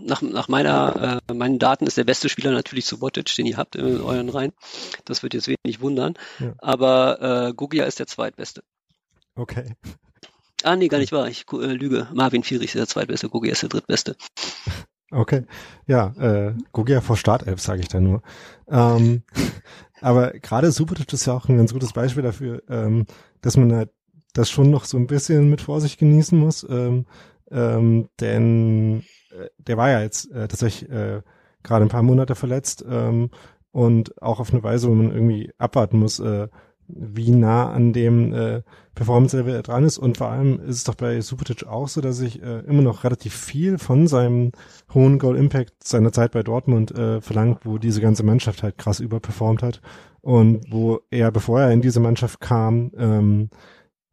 [0.00, 3.76] nach, nach meiner, äh, meinen Daten ist der beste Spieler natürlich Subotic, den ihr habt
[3.76, 4.52] in euren Reihen.
[5.04, 6.14] Das wird jetzt wenig wundern.
[6.38, 6.54] Ja.
[6.58, 8.62] Aber äh, Gogia ist der zweitbeste.
[9.34, 9.74] Okay.
[10.62, 11.28] Ah, nee, gar nicht wahr.
[11.28, 12.08] Ich äh, lüge.
[12.12, 14.16] Marvin Fierich ist der zweitbeste, Gogia ist der drittbeste.
[15.10, 15.44] Okay.
[15.86, 18.22] Ja, äh, Gogia vor Startelf, sage ich da nur.
[18.68, 19.22] Ähm,
[20.00, 23.06] aber gerade Subotic ist ja auch ein ganz gutes Beispiel dafür, ähm,
[23.40, 23.90] dass man halt
[24.34, 26.64] das schon noch so ein bisschen mit Vorsicht genießen muss.
[26.68, 27.06] Ähm,
[27.50, 29.00] ähm, denn
[29.32, 31.22] äh, der war ja jetzt äh, tatsächlich äh,
[31.62, 33.30] gerade ein paar Monate verletzt ähm,
[33.72, 36.48] und auch auf eine Weise, wo man irgendwie abwarten muss, äh,
[36.96, 38.62] wie nah an dem äh,
[38.94, 39.98] Performance-Level er dran ist.
[39.98, 43.04] Und vor allem ist es doch bei Subotic auch so, dass ich äh, immer noch
[43.04, 44.52] relativ viel von seinem
[44.92, 49.62] hohen Goal-Impact seiner Zeit bei Dortmund äh, verlangt, wo diese ganze Mannschaft halt krass überperformt
[49.62, 49.80] hat.
[50.20, 53.48] Und wo er, bevor er in diese Mannschaft kam, ähm,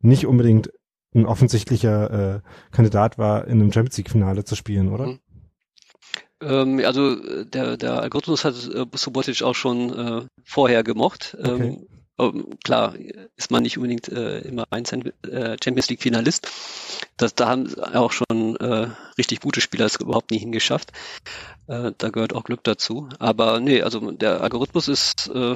[0.02, 0.72] nicht unbedingt
[1.14, 5.08] ein offensichtlicher äh, Kandidat war, in einem Champions League-Finale zu spielen, oder?
[5.08, 5.20] Mhm.
[6.42, 11.36] Ähm, also der, der Algorithmus hat äh, Subotic auch schon äh, vorher gemocht.
[11.40, 11.68] Okay.
[11.68, 11.88] Ähm,
[12.20, 12.96] ähm, klar
[13.36, 16.48] ist man nicht unbedingt äh, immer ein äh, Champions League Finalist.
[17.18, 20.92] Das, da haben auch schon äh, richtig gute Spieler es überhaupt nie hingeschafft.
[21.68, 23.10] Äh, da gehört auch Glück dazu.
[23.20, 25.56] Aber nee, also der Algorithmus ist äh,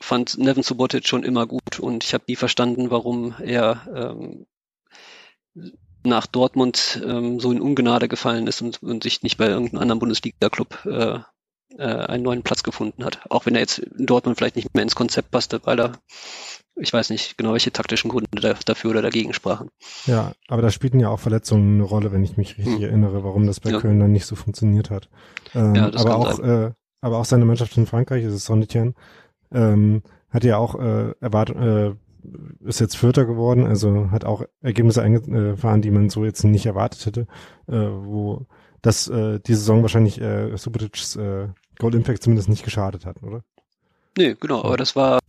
[0.00, 4.46] fand Nevin Subotic schon immer gut und ich habe nie verstanden, warum er ähm,
[6.04, 10.00] nach Dortmund ähm, so in Ungnade gefallen ist und, und sich nicht bei irgendeinem anderen
[10.00, 11.18] Bundesliga-Club äh,
[11.78, 13.20] äh, einen neuen Platz gefunden hat.
[13.30, 15.92] Auch wenn er jetzt in Dortmund vielleicht nicht mehr ins Konzept passte, weil er,
[16.76, 19.68] ich weiß nicht genau, welche taktischen Gründe da, dafür oder dagegen sprachen.
[20.06, 22.82] Ja, aber da spielten ja auch Verletzungen eine Rolle, wenn ich mich richtig hm.
[22.82, 23.80] erinnere, warum das bei ja.
[23.80, 25.08] Köln dann nicht so funktioniert hat.
[25.54, 28.94] Ähm, ja, aber auch, äh, aber auch seine Mannschaft in Frankreich, das ist Sonetien,
[29.52, 31.94] ähm, hat ja auch äh, erwartet, äh,
[32.64, 37.04] ist jetzt Vierter geworden, also hat auch Ergebnisse eingefahren, die man so jetzt nicht erwartet
[37.04, 37.26] hätte,
[37.66, 38.46] äh, wo
[38.84, 43.42] dass äh, die Saison wahrscheinlich äh, Subotic's äh, Gold Impact zumindest nicht geschadet hat, oder?
[44.16, 45.20] Nee, genau, aber das war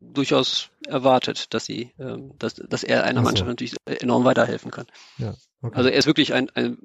[0.00, 3.24] durchaus erwartet, dass sie, ähm, dass, dass er einer so.
[3.24, 4.86] Mannschaft natürlich enorm weiterhelfen kann.
[5.18, 5.76] Ja, okay.
[5.76, 6.78] Also er ist wirklich ein, ein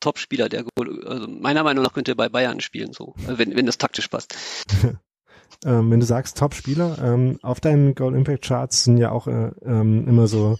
[0.00, 0.64] Top-Spieler, der
[1.06, 4.36] also meiner Meinung nach könnte er bei Bayern spielen, so, wenn, wenn das taktisch passt.
[5.64, 9.52] ähm, wenn du sagst Top-Spieler, ähm, auf deinen Goal Impact Charts sind ja auch äh,
[9.64, 10.58] ähm, immer so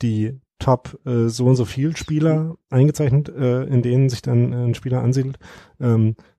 [0.00, 4.64] die Top äh, so und so viel Spieler eingezeichnet, äh, in denen sich dann äh,
[4.64, 5.38] ein Spieler ansiedelt.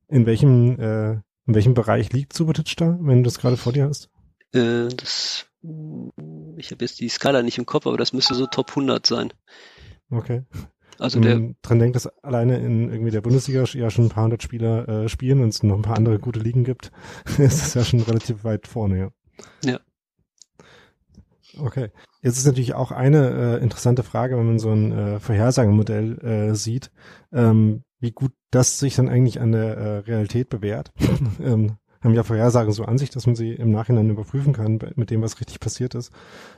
[0.09, 1.11] Ähm, in welchem äh,
[1.47, 4.09] in welchem Bereich liegt Subotic da, wenn du das gerade vor dir hast?
[4.51, 5.45] Äh, das,
[6.57, 9.31] ich habe jetzt die Skala nicht im Kopf, aber das müsste so Top 100 sein.
[10.09, 10.43] Okay.
[10.97, 14.23] Also der Wenn dran denkt, dass alleine in irgendwie der Bundesliga ja schon ein paar
[14.23, 16.91] hundert Spieler äh, spielen und es noch ein paar andere gute Ligen gibt,
[17.37, 19.09] ist es ja schon relativ weit vorne, ja.
[19.63, 19.79] Ja.
[21.59, 21.89] Okay.
[22.21, 26.55] Jetzt ist natürlich auch eine äh, interessante Frage, wenn man so ein äh, Vorhersagenmodell äh,
[26.55, 26.91] sieht,
[27.31, 30.91] ähm, wie gut das sich dann eigentlich an der äh, Realität bewährt.
[31.39, 35.09] ähm, haben ja Vorhersagen so an sich, dass man sie im Nachhinein überprüfen kann mit
[35.09, 36.11] dem, was richtig passiert ist.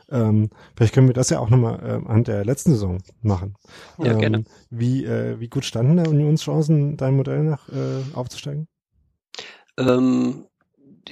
[0.10, 3.56] Ähm, vielleicht können wir das ja auch nochmal äh, anhand der letzten Saison machen.
[3.97, 4.43] Ja, ähm, gerne.
[4.69, 8.67] Wie, äh, wie gut standen da Unionschancen, dein Modell nach äh, aufzusteigen?
[9.78, 10.45] Ähm,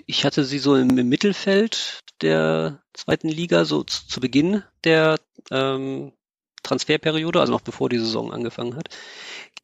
[0.05, 5.17] ich hatte sie so im, im, Mittelfeld der zweiten Liga, so zu, zu Beginn der
[5.49, 6.11] ähm,
[6.61, 8.89] Transferperiode, also noch bevor die Saison angefangen hat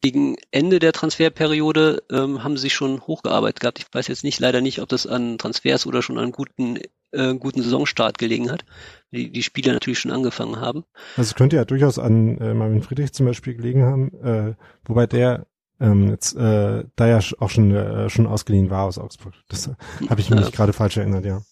[0.02, 3.78] gegen Ende der Transferperiode ähm, haben sie schon hochgearbeitet gehabt.
[3.78, 6.78] Ich weiß jetzt nicht leider nicht, ob das an Transfers oder schon an guten
[7.12, 8.64] äh, guten Saisonstart gelegen hat,
[9.12, 10.84] die die Spieler natürlich schon angefangen haben.
[11.16, 15.06] Also es könnte ja durchaus an äh, Marvin Friedrich zum Beispiel gelegen haben, äh, wobei
[15.06, 15.46] der
[15.78, 19.34] ähm, jetzt äh, da ja auch schon äh, schon ausgeliehen war aus Augsburg.
[19.48, 19.74] Das äh,
[20.08, 20.50] habe ich mich ja.
[20.50, 21.42] gerade falsch erinnert, ja.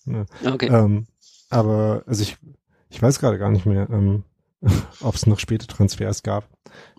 [0.44, 0.66] Okay.
[0.66, 1.06] Ähm,
[1.50, 2.36] aber also ich
[2.88, 3.88] ich weiß gerade gar nicht mehr.
[3.90, 4.24] Ähm,
[5.00, 6.48] ob es noch späte Transfers gab.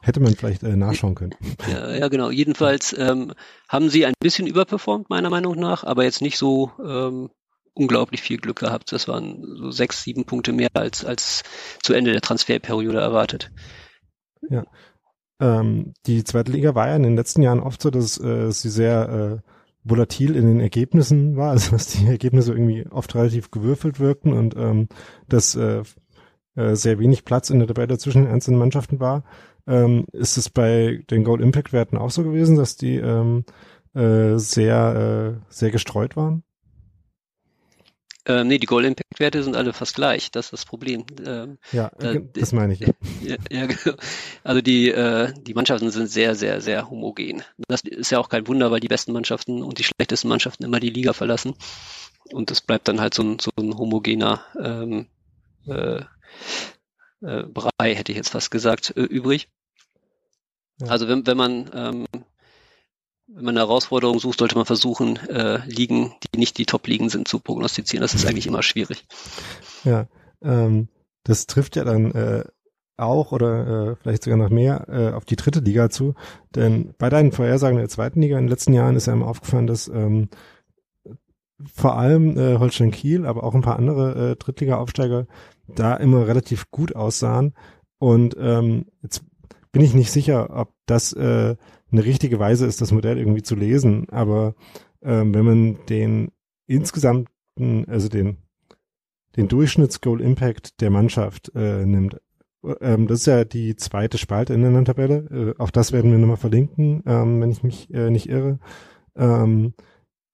[0.02, 1.36] Hätte man vielleicht äh, nachschauen können.
[1.70, 2.30] Ja, ja genau.
[2.30, 3.34] Jedenfalls ähm,
[3.68, 7.30] haben sie ein bisschen überperformt, meiner Meinung nach, aber jetzt nicht so ähm,
[7.74, 8.92] unglaublich viel Glück gehabt.
[8.92, 11.44] Das waren so sechs, sieben Punkte mehr als, als
[11.82, 13.52] zu Ende der Transferperiode erwartet.
[14.50, 14.66] Ja.
[15.40, 18.70] Ähm, die zweite Liga war ja in den letzten Jahren oft so, dass äh, sie
[18.70, 19.50] sehr äh,
[19.84, 24.56] volatil in den Ergebnissen war, also dass die Ergebnisse irgendwie oft relativ gewürfelt wirkten und
[24.56, 24.88] ähm,
[25.28, 25.84] dass äh,
[26.56, 29.24] äh, sehr wenig Platz in der Tabelle zwischen den einzelnen Mannschaften war.
[29.67, 33.45] Ähm, ist es bei den Goal Impact Werten auch so gewesen, dass die ähm,
[33.93, 36.43] äh, sehr äh, sehr gestreut waren?
[38.26, 40.30] Ähm, nee, die Goal Impact Werte sind alle fast gleich.
[40.30, 41.06] Das ist das Problem.
[41.26, 42.82] Ähm, ja, äh, das meine ich.
[42.82, 42.89] Ja.
[43.21, 43.97] ja, ja genau.
[44.43, 47.43] also die äh, die Mannschaften sind sehr sehr sehr homogen.
[47.67, 50.80] Das ist ja auch kein Wunder, weil die besten Mannschaften und die schlechtesten Mannschaften immer
[50.80, 51.56] die Liga verlassen
[52.32, 55.08] und es bleibt dann halt so ein so ein homogener ähm,
[55.65, 56.02] äh,
[57.22, 59.50] äh, Brei, hätte ich jetzt fast gesagt, äh, übrig.
[60.80, 60.88] Ja.
[60.88, 62.06] Also wenn, wenn man ähm,
[63.34, 67.28] wenn man eine Herausforderung sucht, sollte man versuchen, äh, Ligen, die nicht die Top-Ligen sind,
[67.28, 68.02] zu prognostizieren.
[68.02, 69.06] Das ist eigentlich immer schwierig.
[69.84, 70.08] Ja,
[70.42, 70.90] ähm,
[71.24, 72.44] das trifft ja dann äh,
[72.98, 76.14] auch oder äh, vielleicht sogar noch mehr äh, auf die dritte Liga zu.
[76.56, 79.88] Denn bei deinen Vorhersagen der zweiten Liga in den letzten Jahren ist einem aufgefallen, dass
[79.88, 80.30] ähm,
[81.74, 85.28] vor allem äh, Holstein Kiel, aber auch ein paar andere äh, Drittliga-Aufsteiger
[85.76, 87.54] da immer relativ gut aussahen.
[88.00, 89.24] Und ähm, jetzt
[89.72, 91.56] bin ich nicht sicher, ob das äh,
[91.92, 94.10] eine richtige Weise ist, das Modell irgendwie zu lesen.
[94.10, 94.56] Aber
[95.02, 96.32] ähm, wenn man den
[96.68, 98.38] insgesamten, also den
[99.38, 102.18] den Durchschnitts-Goal-Impact der Mannschaft äh, nimmt,
[102.82, 105.56] ähm, das ist ja die zweite Spalte in der Tabelle.
[105.58, 108.60] Äh, auch das werden wir nochmal verlinken, ähm, wenn ich mich äh, nicht irre.
[109.16, 109.74] Ähm,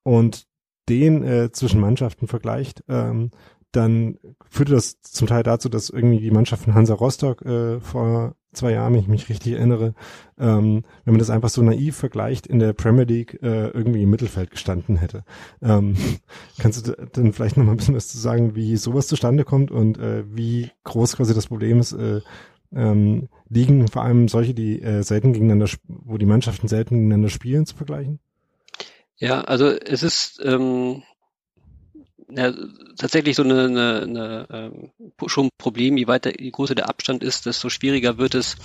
[0.03, 0.47] und
[0.89, 3.31] den äh, zwischen Mannschaften vergleicht, ähm,
[3.77, 4.17] dann
[4.49, 8.71] führte das zum Teil dazu, dass irgendwie die Mannschaft von Hansa Rostock äh, vor zwei
[8.71, 9.93] Jahren, wenn ich mich richtig erinnere,
[10.39, 14.09] ähm, wenn man das einfach so naiv vergleicht, in der Premier League äh, irgendwie im
[14.09, 15.23] Mittelfeld gestanden hätte.
[15.61, 15.95] Ähm,
[16.57, 19.71] kannst du dann vielleicht noch mal ein bisschen was zu sagen, wie sowas zustande kommt
[19.71, 22.21] und äh, wie groß quasi das Problem ist, äh,
[22.75, 27.65] ähm, liegen vor allem solche, die äh, selten gegeneinander, wo die Mannschaften selten gegeneinander spielen,
[27.65, 28.19] zu vergleichen?
[29.17, 31.03] Ja, also es ist ähm,
[32.29, 32.53] ja,
[32.97, 34.91] tatsächlich so eine, eine, eine ähm,
[35.27, 38.55] schon ein Problem, je weiter, je größer der Abstand ist, desto schwieriger wird es,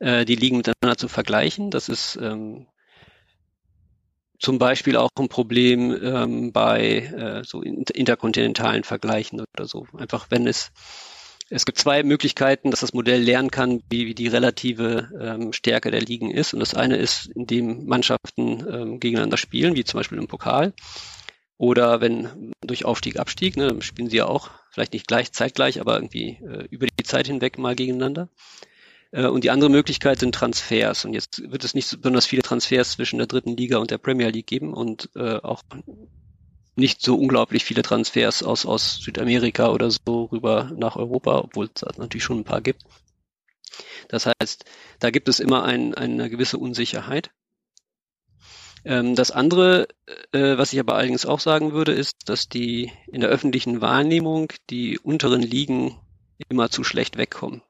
[0.00, 1.70] äh, die Ligen miteinander zu vergleichen.
[1.70, 2.66] Das ist ähm,
[4.38, 9.86] zum Beispiel auch ein Problem ähm, bei äh, so interkontinentalen Vergleichen oder so.
[9.96, 10.72] Einfach wenn es
[11.50, 15.90] es gibt zwei Möglichkeiten, dass das Modell lernen kann, wie, wie die relative ähm, Stärke
[15.90, 16.54] der Ligen ist.
[16.54, 20.72] Und das eine ist, indem Mannschaften ähm, gegeneinander spielen, wie zum Beispiel im Pokal.
[21.56, 25.94] Oder wenn durch Aufstieg, Abstieg, ne, spielen sie ja auch, vielleicht nicht gleich zeitgleich, aber
[25.94, 28.28] irgendwie äh, über die Zeit hinweg mal gegeneinander.
[29.12, 31.04] Äh, und die andere Möglichkeit sind Transfers.
[31.04, 34.28] Und jetzt wird es nicht besonders viele Transfers zwischen der dritten Liga und der Premier
[34.28, 35.62] League geben und äh, auch
[36.76, 41.82] nicht so unglaublich viele Transfers aus, aus Südamerika oder so rüber nach Europa, obwohl es
[41.96, 42.82] natürlich schon ein paar gibt.
[44.08, 44.64] Das heißt,
[44.98, 47.30] da gibt es immer ein, eine gewisse Unsicherheit.
[48.84, 49.88] Ähm, das andere,
[50.32, 54.52] äh, was ich aber allerdings auch sagen würde, ist, dass die in der öffentlichen Wahrnehmung
[54.70, 55.98] die unteren Ligen
[56.48, 57.62] immer zu schlecht wegkommen.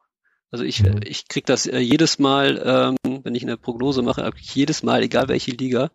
[0.51, 1.01] Also ich, mhm.
[1.05, 5.29] ich kriege das äh, jedes Mal, ähm, wenn ich eine Prognose mache, jedes Mal, egal
[5.29, 5.91] welche Liga.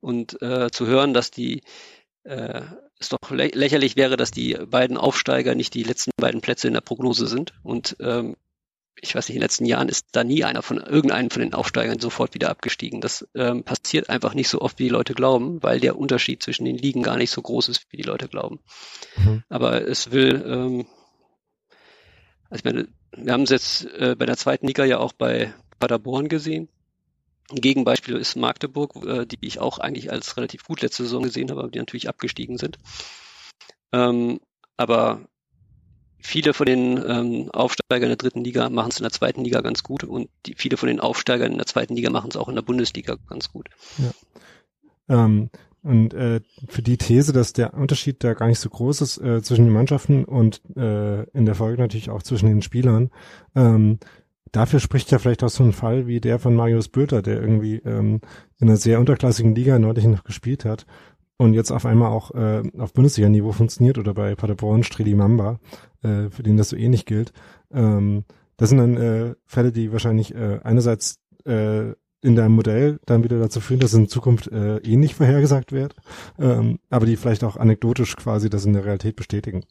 [0.00, 1.62] Und äh, zu hören, dass die
[2.24, 2.62] äh,
[2.98, 6.74] es doch lä lächerlich wäre, dass die beiden Aufsteiger nicht die letzten beiden Plätze in
[6.74, 7.54] der Prognose sind.
[7.62, 8.36] Und ähm,
[9.00, 11.54] ich weiß nicht, in den letzten Jahren ist da nie einer von irgendeinem von den
[11.54, 13.00] Aufsteigern sofort wieder abgestiegen.
[13.00, 16.64] Das ähm, passiert einfach nicht so oft, wie die Leute glauben, weil der Unterschied zwischen
[16.64, 18.60] den Ligen gar nicht so groß ist, wie die Leute glauben.
[19.16, 19.42] Mhm.
[19.48, 20.86] Aber es will, ähm,
[22.48, 25.52] also ich meine, wir haben es jetzt äh, bei der zweiten Liga ja auch bei
[25.78, 26.68] Paderborn gesehen.
[27.50, 31.50] Ein Gegenbeispiel ist Magdeburg, äh, die ich auch eigentlich als relativ gut letzte Saison gesehen
[31.50, 32.78] habe, aber die natürlich abgestiegen sind.
[33.92, 34.40] Ähm,
[34.76, 35.28] aber
[36.26, 39.82] viele von den ähm, Aufsteigern der dritten Liga machen es in der zweiten Liga ganz
[39.82, 42.56] gut und die, viele von den Aufsteigern in der zweiten Liga machen es auch in
[42.56, 43.68] der Bundesliga ganz gut.
[43.98, 45.24] Ja.
[45.24, 45.50] Ähm,
[45.82, 49.40] und äh, für die These, dass der Unterschied da gar nicht so groß ist äh,
[49.40, 53.10] zwischen den Mannschaften und äh, in der Folge natürlich auch zwischen den Spielern,
[53.54, 54.00] ähm,
[54.50, 57.76] dafür spricht ja vielleicht auch so ein Fall wie der von Marius Bülter, der irgendwie
[57.76, 58.20] ähm,
[58.58, 60.86] in einer sehr unterklassigen Liga neulich noch gespielt hat
[61.38, 65.58] und jetzt auf einmal auch äh, auf Bundesliga-Niveau funktioniert oder bei Paderborn, Streli Mamba,
[66.02, 67.32] äh, für den das so ähnlich gilt.
[67.72, 68.24] Ähm,
[68.56, 73.38] das sind dann äh, Fälle, die wahrscheinlich äh, einerseits äh, in deinem Modell dann wieder
[73.38, 75.94] dazu führen, dass in Zukunft äh, ähnlich vorhergesagt wird,
[76.38, 79.64] ähm, aber die vielleicht auch anekdotisch quasi das in der Realität bestätigen.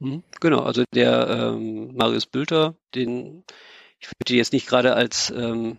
[0.00, 3.44] Mhm, genau, also der ähm, Marius Bülter, den
[4.00, 5.78] ich würde jetzt nicht gerade als ähm,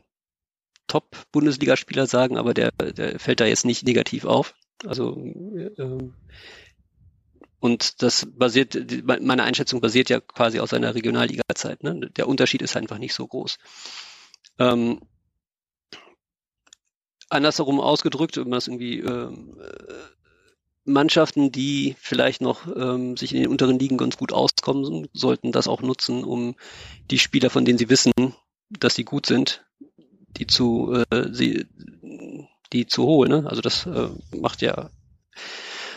[0.88, 4.54] Top-Bundesligaspieler sagen, aber der, der fällt da jetzt nicht negativ auf.
[4.86, 6.14] Also ähm,
[7.62, 8.76] und das basiert,
[9.06, 11.84] meine Einschätzung basiert ja quasi aus seiner Regionalliga-Zeit.
[11.84, 12.10] Ne?
[12.16, 13.60] Der Unterschied ist einfach nicht so groß.
[14.58, 15.00] Ähm,
[17.30, 19.94] andersherum ausgedrückt, wenn man das irgendwie ähm, äh,
[20.86, 25.68] Mannschaften, die vielleicht noch ähm, sich in den unteren Ligen ganz gut auskommen, sollten das
[25.68, 26.56] auch nutzen, um
[27.12, 28.12] die Spieler, von denen sie wissen,
[28.72, 29.64] dass sie gut sind,
[30.38, 31.68] die zu äh, sie
[32.74, 33.32] die zu holen.
[33.32, 33.44] Ne?
[33.48, 34.90] Also das äh, macht ja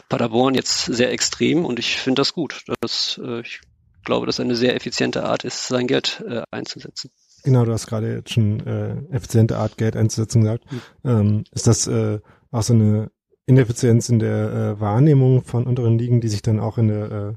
[0.09, 2.65] Paderborn jetzt sehr extrem und ich finde das gut.
[2.81, 3.61] Das, äh, ich
[4.05, 7.11] glaube, dass eine sehr effiziente Art ist, sein Geld äh, einzusetzen.
[7.43, 10.65] Genau, du hast gerade jetzt schon äh, effiziente Art, Geld einzusetzen gesagt.
[10.71, 10.81] Mhm.
[11.05, 12.21] Ähm, ist das äh,
[12.51, 13.11] auch so eine
[13.47, 17.33] Ineffizienz in der äh, Wahrnehmung von unteren Ligen, die sich dann auch in der äh,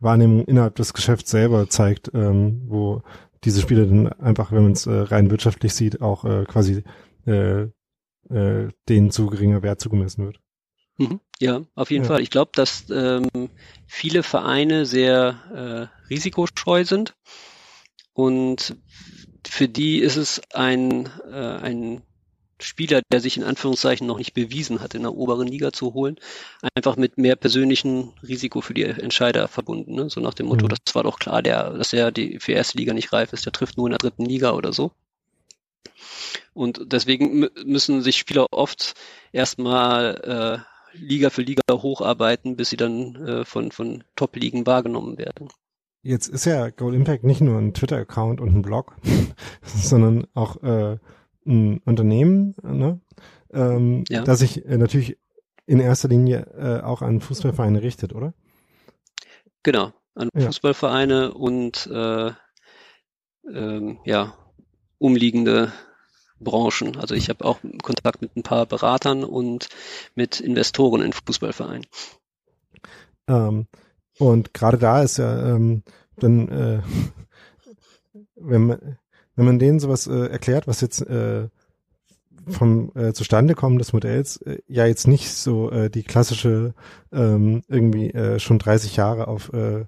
[0.00, 3.02] Wahrnehmung innerhalb des Geschäfts selber zeigt, ähm, wo
[3.44, 6.82] diese Spiele dann einfach, wenn man es äh, rein wirtschaftlich sieht, auch äh, quasi
[7.26, 7.66] äh,
[8.30, 10.40] äh, denen zu geringer Wert zugemessen wird.
[10.98, 11.20] Mhm.
[11.40, 12.08] Ja, auf jeden ja.
[12.08, 12.20] Fall.
[12.22, 13.28] Ich glaube, dass ähm,
[13.86, 17.14] viele Vereine sehr äh, risikoscheu sind
[18.12, 18.76] und
[19.46, 22.02] für die ist es ein, äh, ein
[22.60, 26.16] Spieler, der sich in Anführungszeichen noch nicht bewiesen hat, in der oberen Liga zu holen,
[26.74, 29.94] einfach mit mehr persönlichen Risiko für die Entscheider verbunden.
[29.94, 30.10] Ne?
[30.10, 30.70] So nach dem Motto, mhm.
[30.70, 33.52] das war doch klar, der, dass er die, für erste Liga nicht reif ist, der
[33.52, 34.92] trifft nur in der dritten Liga oder so.
[36.54, 38.94] Und deswegen müssen sich Spieler oft
[39.32, 40.64] erstmal
[40.94, 45.48] äh, Liga für Liga hocharbeiten, bis sie dann äh, von, von Top-Ligen wahrgenommen werden.
[46.02, 48.96] Jetzt ist ja Goal Impact nicht nur ein Twitter-Account und ein Blog,
[49.62, 50.98] sondern auch äh,
[51.46, 53.00] ein Unternehmen, ne?
[53.52, 54.22] ähm, ja.
[54.22, 55.18] das sich äh, natürlich
[55.66, 58.34] in erster Linie äh, auch an Fußballvereine richtet, oder?
[59.62, 60.46] Genau, an ja.
[60.46, 62.32] Fußballvereine und äh,
[63.48, 64.34] ähm, ja
[65.02, 65.72] umliegende
[66.40, 66.96] Branchen.
[66.96, 69.68] Also ich habe auch Kontakt mit ein paar Beratern und
[70.14, 71.86] mit Investoren in Fußballvereinen.
[73.28, 73.66] Ähm,
[74.18, 75.82] und gerade da ist ja ähm,
[76.16, 76.82] dann, äh,
[78.36, 78.98] wenn man
[79.34, 81.48] wenn man denen sowas äh, erklärt, was jetzt äh,
[82.48, 86.74] vom äh, Zustandekommen des Modells äh, ja jetzt nicht so äh, die klassische
[87.12, 89.86] ähm, irgendwie äh, schon 30 Jahre auf äh,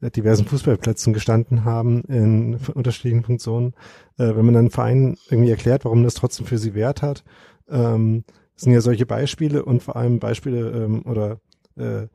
[0.00, 3.74] diversen Fußballplätzen gestanden haben in unterschiedlichen Funktionen.
[4.18, 7.24] Äh, wenn man dann Vereinen irgendwie erklärt, warum das trotzdem für sie Wert hat,
[7.68, 8.24] ähm,
[8.56, 11.40] sind ja solche Beispiele und vor allem Beispiele ähm, oder
[11.76, 12.08] äh,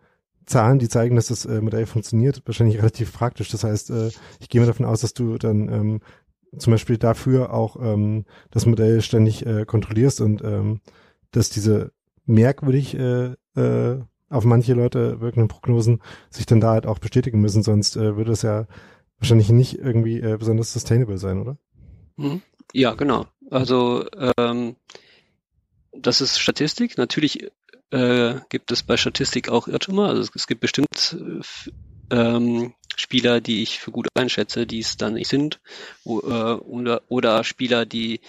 [0.46, 3.50] Zahlen, die zeigen, dass das äh, Modell funktioniert, wahrscheinlich relativ praktisch.
[3.50, 4.10] Das heißt, äh,
[4.40, 6.00] ich gehe mal davon aus, dass du dann ähm,
[6.58, 10.82] zum Beispiel dafür auch ähm, das Modell ständig äh, kontrollierst und ähm,
[11.32, 11.92] dass diese
[12.26, 14.02] merkwürdig äh, äh,
[14.32, 18.32] auf manche Leute wirkenden Prognosen sich dann da halt auch bestätigen müssen, sonst äh, würde
[18.32, 18.66] es ja
[19.20, 21.58] wahrscheinlich nicht irgendwie äh, besonders sustainable sein, oder?
[22.16, 22.42] Mhm.
[22.74, 23.28] Ja, genau.
[23.50, 24.06] Also
[24.38, 24.76] ähm,
[25.92, 26.98] das ist Statistik.
[26.98, 27.52] Natürlich
[27.92, 30.08] äh, gibt es bei Statistik auch Irrtümer.
[30.08, 31.18] Also es, es gibt bestimmt
[32.10, 35.60] ähm, Spieler, die ich für gut einschätze, die es dann nicht sind,
[36.06, 38.22] äh, oder, oder Spieler, die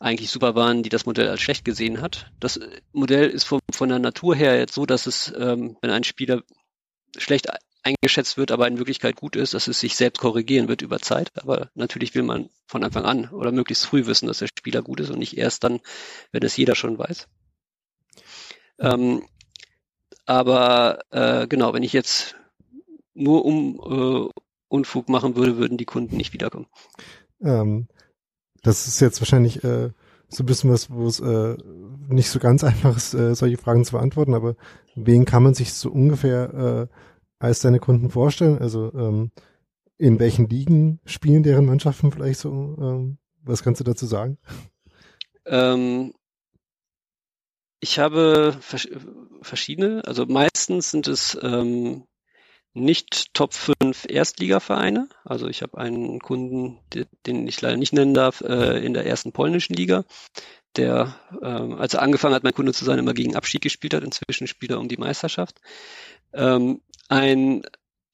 [0.00, 2.32] eigentlich super waren, die das Modell als schlecht gesehen hat.
[2.40, 2.58] Das
[2.92, 6.42] Modell ist von, von der Natur her jetzt so, dass es, ähm, wenn ein Spieler
[7.16, 7.48] schlecht
[7.82, 11.30] eingeschätzt wird, aber in Wirklichkeit gut ist, dass es sich selbst korrigieren wird über Zeit.
[11.42, 15.00] Aber natürlich will man von Anfang an oder möglichst früh wissen, dass der Spieler gut
[15.00, 15.80] ist und nicht erst dann,
[16.32, 17.28] wenn es jeder schon weiß.
[18.78, 19.22] Ähm,
[20.24, 22.36] aber äh, genau, wenn ich jetzt
[23.12, 24.30] nur um äh,
[24.68, 26.66] Unfug machen würde, würden die Kunden nicht wiederkommen.
[27.42, 27.88] Ähm,
[28.62, 29.90] das ist jetzt wahrscheinlich äh,
[30.28, 31.56] so ein bisschen was, wo es äh,
[32.08, 34.56] nicht so ganz einfach ist, äh, solche Fragen zu beantworten, aber
[34.94, 36.94] wen kann man sich so ungefähr äh,
[37.38, 38.58] als deine Kunden vorstellen?
[38.58, 39.30] Also ähm,
[39.98, 42.76] in welchen Ligen spielen deren Mannschaften vielleicht so?
[42.80, 44.38] Ähm, was kannst du dazu sagen?
[45.46, 46.12] Ähm,
[47.80, 48.88] ich habe vers
[49.42, 52.04] verschiedene, also meistens sind es ähm,
[52.72, 55.08] nicht Top 5 Erstligavereine.
[55.24, 56.78] Also ich habe einen Kunden,
[57.26, 60.04] den ich leider nicht nennen darf, äh, in der ersten polnischen Liga,
[60.76, 64.04] der, ähm, als er angefangen hat, mein Kunde zu sein, immer gegen Abstieg gespielt hat.
[64.04, 65.60] Inzwischen spielt er um die Meisterschaft.
[66.32, 67.62] Ähm, ein,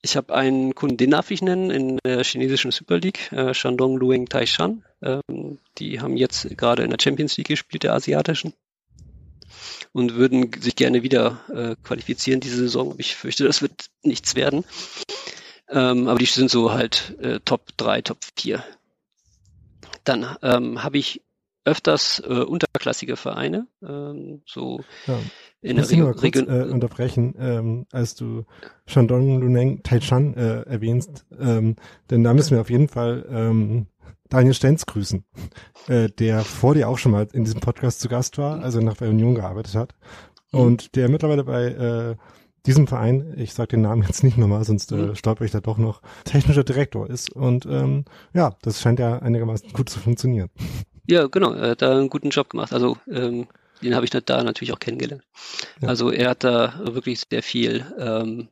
[0.00, 3.98] ich habe einen Kunden, den darf ich nennen, in der chinesischen Super League, äh, Shandong
[3.98, 4.84] Luing Taishan.
[5.02, 8.54] Ähm, die haben jetzt gerade in der Champions League gespielt, der asiatischen
[9.96, 12.94] und würden sich gerne wieder äh, qualifizieren diese Saison.
[12.98, 14.62] Ich fürchte, das wird nichts werden.
[15.70, 18.62] Ähm, aber die sind so halt äh, Top 3, Top 4.
[20.04, 21.22] Dann ähm, habe ich
[21.64, 25.18] öfters äh, unterklassige Vereine, ähm, so ja.
[25.62, 26.14] in der Region.
[26.14, 28.44] kurz äh, unterbrechen, ähm, als du
[28.86, 31.76] Shandong Luneng Taichan äh, erwähnst, ähm,
[32.10, 33.86] denn da müssen wir auf jeden Fall ähm,
[34.28, 35.24] Daniel Stenz grüßen,
[35.88, 38.96] äh, der vor dir auch schon mal in diesem Podcast zu Gast war, also nach
[38.96, 39.94] bei Union gearbeitet hat.
[40.52, 40.60] Mhm.
[40.60, 42.16] Und der mittlerweile bei äh,
[42.66, 45.14] diesem Verein, ich sage den Namen jetzt nicht nochmal, sonst äh, mhm.
[45.14, 47.30] stolper ich da doch noch, technischer Direktor ist.
[47.32, 48.04] Und ähm,
[48.34, 50.50] ja, das scheint ja einigermaßen gut zu funktionieren.
[51.08, 52.72] Ja, genau, er hat da einen guten Job gemacht.
[52.72, 53.46] Also ähm,
[53.80, 55.22] den habe ich da natürlich auch kennengelernt.
[55.80, 55.88] Ja.
[55.88, 58.48] Also er hat da wirklich sehr viel ähm,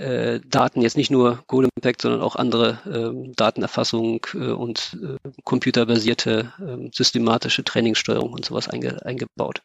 [0.00, 5.30] äh, Daten, jetzt nicht nur Goal Impact, sondern auch andere äh, Datenerfassung äh, und äh,
[5.44, 9.62] computerbasierte äh, systematische Trainingssteuerung und sowas einge eingebaut.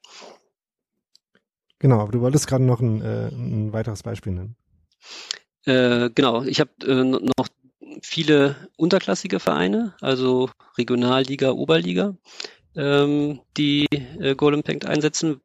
[1.80, 4.56] Genau, aber du wolltest gerade noch ein, äh, ein weiteres Beispiel nennen.
[5.68, 7.48] Genau, ich habe noch
[8.04, 12.16] viele unterklassige Vereine, also Regionalliga, Oberliga,
[12.76, 13.88] ähm, die
[14.20, 15.42] äh, Goal Impact einsetzen,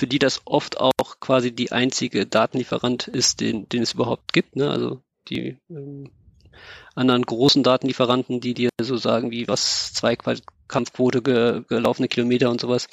[0.00, 4.56] für die das oft auch quasi die einzige Datenlieferant ist, den, den es überhaupt gibt.
[4.56, 4.70] Ne?
[4.70, 6.10] Also die ähm,
[6.94, 12.88] anderen großen Datenlieferanten, die dir so sagen, wie was Zweikampfquote ge, gelaufene Kilometer und sowas,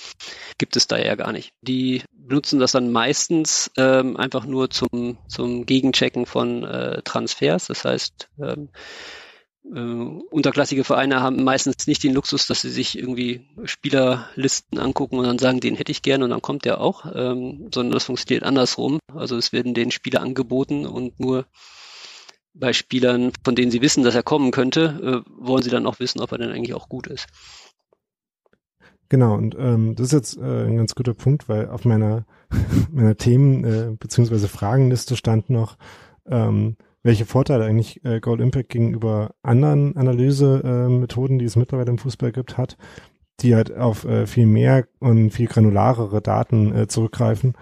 [0.58, 1.53] gibt es da ja gar nicht.
[1.62, 7.68] Die benutzen das dann meistens ähm, einfach nur zum, zum Gegenchecken von äh, Transfers.
[7.68, 8.68] Das heißt, ähm,
[9.74, 15.26] äh, unterklassige Vereine haben meistens nicht den Luxus, dass sie sich irgendwie Spielerlisten angucken und
[15.26, 18.43] dann sagen, den hätte ich gerne und dann kommt der auch, ähm, sondern das funktioniert
[18.43, 18.99] andersrum.
[19.13, 21.45] Also es werden den Spieler angeboten und nur
[22.53, 25.99] bei Spielern, von denen sie wissen, dass er kommen könnte, äh, wollen sie dann auch
[25.99, 27.28] wissen, ob er denn eigentlich auch gut ist.
[29.09, 32.26] Genau, und ähm, das ist jetzt äh, ein ganz guter Punkt, weil auf meiner,
[32.91, 35.78] meiner Themen- äh, beziehungsweise Fragenliste stand noch,
[36.26, 41.97] ähm, welche Vorteile eigentlich äh, Gold Impact gegenüber anderen Analysemethoden, äh, die es mittlerweile im
[41.97, 42.77] Fußball gibt, hat,
[43.39, 47.53] die halt auf äh, viel mehr und viel granularere Daten äh, zurückgreifen.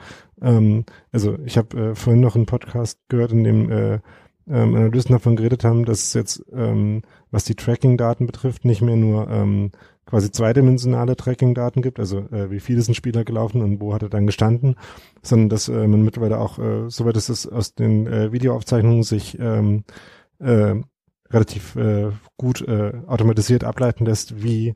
[0.41, 3.99] Ähm, also ich habe äh, vorhin noch einen Podcast gehört, in dem äh,
[4.47, 8.95] ähm, Analysten davon geredet haben, dass es jetzt, ähm, was die Tracking-Daten betrifft, nicht mehr
[8.95, 9.71] nur ähm,
[10.05, 14.03] quasi zweidimensionale Tracking-Daten gibt, also äh, wie viel ist ein Spieler gelaufen und wo hat
[14.03, 14.75] er dann gestanden,
[15.21, 19.37] sondern dass äh, man mittlerweile auch, äh, soweit es ist, aus den äh, Videoaufzeichnungen sich
[19.39, 19.83] ähm,
[20.39, 20.75] äh,
[21.31, 24.75] relativ äh, gut äh, automatisiert ableiten lässt, wie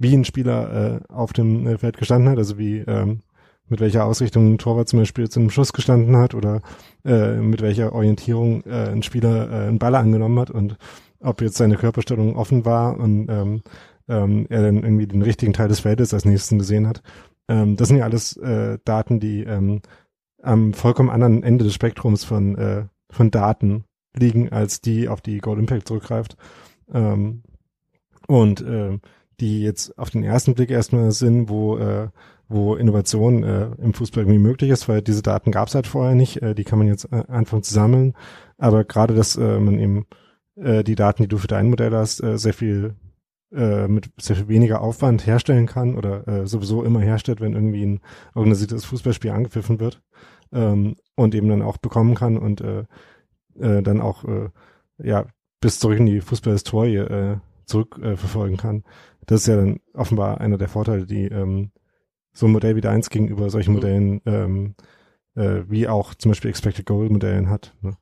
[0.00, 3.20] wie ein Spieler äh, auf dem äh, Feld gestanden hat, also wie ähm,
[3.68, 6.62] mit welcher Ausrichtung ein Torwart zum Beispiel zu einem Schuss gestanden hat oder
[7.04, 10.76] äh, mit welcher Orientierung äh, ein Spieler äh, einen Ball angenommen hat und
[11.20, 13.62] ob jetzt seine Körperstellung offen war und ähm,
[14.10, 17.02] ähm, er dann irgendwie den richtigen Teil des Feldes als nächsten gesehen hat.
[17.48, 19.82] Ähm, das sind ja alles äh, Daten, die ähm,
[20.42, 23.84] am vollkommen anderen Ende des Spektrums von, äh, von Daten
[24.16, 26.36] liegen, als die, auf die Gold Impact zurückgreift.
[26.92, 27.42] Ähm,
[28.26, 28.98] und äh,
[29.40, 32.08] die jetzt auf den ersten Blick erstmal sind, wo, äh,
[32.48, 36.14] wo Innovation äh, im Fußball irgendwie möglich ist, weil diese Daten gab es halt vorher
[36.14, 38.14] nicht, äh, die kann man jetzt äh, anfangen zu sammeln.
[38.58, 40.06] Aber gerade, dass äh, man eben
[40.56, 42.94] äh, die Daten, die du für dein Modell hast, äh, sehr viel
[43.52, 47.84] äh, mit sehr viel weniger Aufwand herstellen kann oder äh, sowieso immer herstellt, wenn irgendwie
[47.84, 48.00] ein
[48.34, 50.02] organisiertes Fußballspiel angepfiffen wird
[50.52, 52.84] ähm, und eben dann auch bekommen kann und äh,
[53.58, 54.50] äh, dann auch äh,
[54.98, 55.26] ja
[55.60, 57.36] bis zurück in die Fußballhistorie äh,
[57.66, 58.84] zurückverfolgen äh, kann.
[59.26, 61.70] Das ist ja dann offenbar einer der Vorteile, die ähm,
[62.32, 63.76] so ein Modell wie der 1 gegenüber solchen mhm.
[63.76, 64.74] Modellen ähm,
[65.34, 67.74] äh, wie auch zum Beispiel Expected Goal Modellen hat.
[67.82, 67.96] Ne?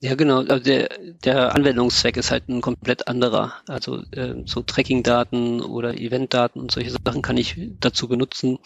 [0.00, 0.40] Ja, genau.
[0.40, 0.90] Also der,
[1.24, 3.54] der Anwendungszweck ist halt ein komplett anderer.
[3.68, 8.58] Also äh, so Tracking-Daten oder Event-Daten und solche Sachen kann ich dazu benutzen.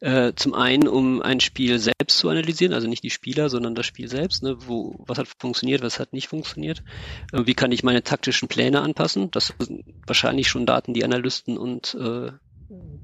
[0.00, 3.86] Äh, zum einen, um ein Spiel selbst zu analysieren, also nicht die Spieler, sondern das
[3.86, 4.44] Spiel selbst.
[4.44, 4.56] Ne?
[4.66, 6.84] Wo, was hat funktioniert, was hat nicht funktioniert?
[7.32, 9.30] Äh, wie kann ich meine taktischen Pläne anpassen?
[9.32, 12.30] Das sind wahrscheinlich schon Daten, die Analysten und äh,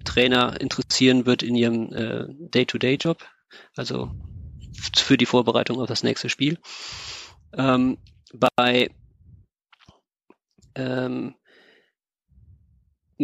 [0.05, 3.25] Trainer interessieren wird in ihrem äh, Day-to-Day-Job,
[3.75, 4.11] also
[4.97, 6.59] für die Vorbereitung auf das nächste Spiel.
[7.57, 7.99] Ähm,
[8.33, 8.91] bei
[10.75, 11.35] ähm,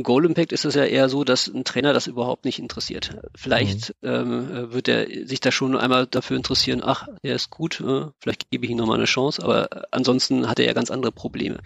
[0.03, 3.17] Goal Impact ist es ja eher so, dass ein Trainer das überhaupt nicht interessiert.
[3.35, 4.09] Vielleicht mhm.
[4.09, 8.51] ähm, wird er sich da schon einmal dafür interessieren, ach, er ist gut, äh, vielleicht
[8.51, 11.59] gebe ich ihm nochmal eine Chance, aber ansonsten hat er ja ganz andere Probleme.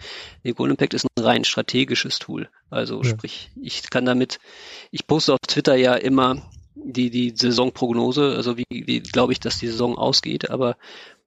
[0.43, 2.49] Der Goal Impact ist ein rein strategisches Tool.
[2.71, 3.09] Also ja.
[3.09, 4.39] sprich, ich kann damit,
[4.89, 6.41] ich poste auf Twitter ja immer
[6.75, 10.77] die, die Saisonprognose, also wie, wie glaube ich, dass die Saison ausgeht, aber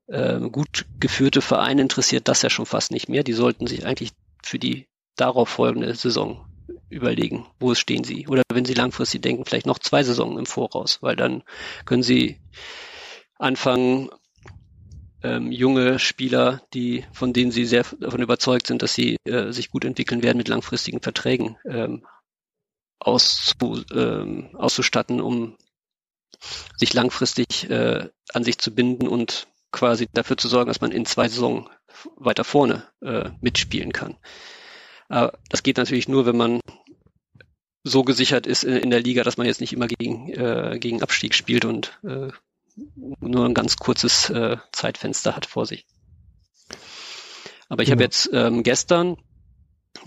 [0.08, 3.22] äh, gut geführte Vereine interessiert das ja schon fast nicht mehr.
[3.22, 4.86] Die sollten sich eigentlich für die
[5.16, 6.46] darauf folgende Saison
[6.88, 8.26] überlegen, wo stehen sie.
[8.28, 11.42] Oder wenn sie langfristig denken, vielleicht noch zwei Saisonen im Voraus, weil dann
[11.84, 12.40] können sie
[13.38, 14.08] anfangen,
[15.22, 19.70] ähm, junge Spieler, die von denen sie sehr davon überzeugt sind, dass sie äh, sich
[19.70, 22.06] gut entwickeln werden, mit langfristigen Verträgen ähm,
[23.00, 25.56] auszu, ähm, auszustatten, um
[26.76, 31.06] sich langfristig äh, an sich zu binden und quasi dafür zu sorgen, dass man in
[31.06, 31.68] zwei Saison
[32.16, 34.16] weiter vorne äh, mitspielen kann.
[35.08, 36.60] Aber das geht natürlich nur, wenn man
[37.84, 41.02] so gesichert ist in, in der Liga, dass man jetzt nicht immer gegen, äh, gegen
[41.02, 42.28] Abstieg spielt und äh,
[43.20, 45.86] nur ein ganz kurzes äh, Zeitfenster hat vor sich.
[47.68, 47.96] Aber ich genau.
[47.96, 49.16] habe jetzt ähm, gestern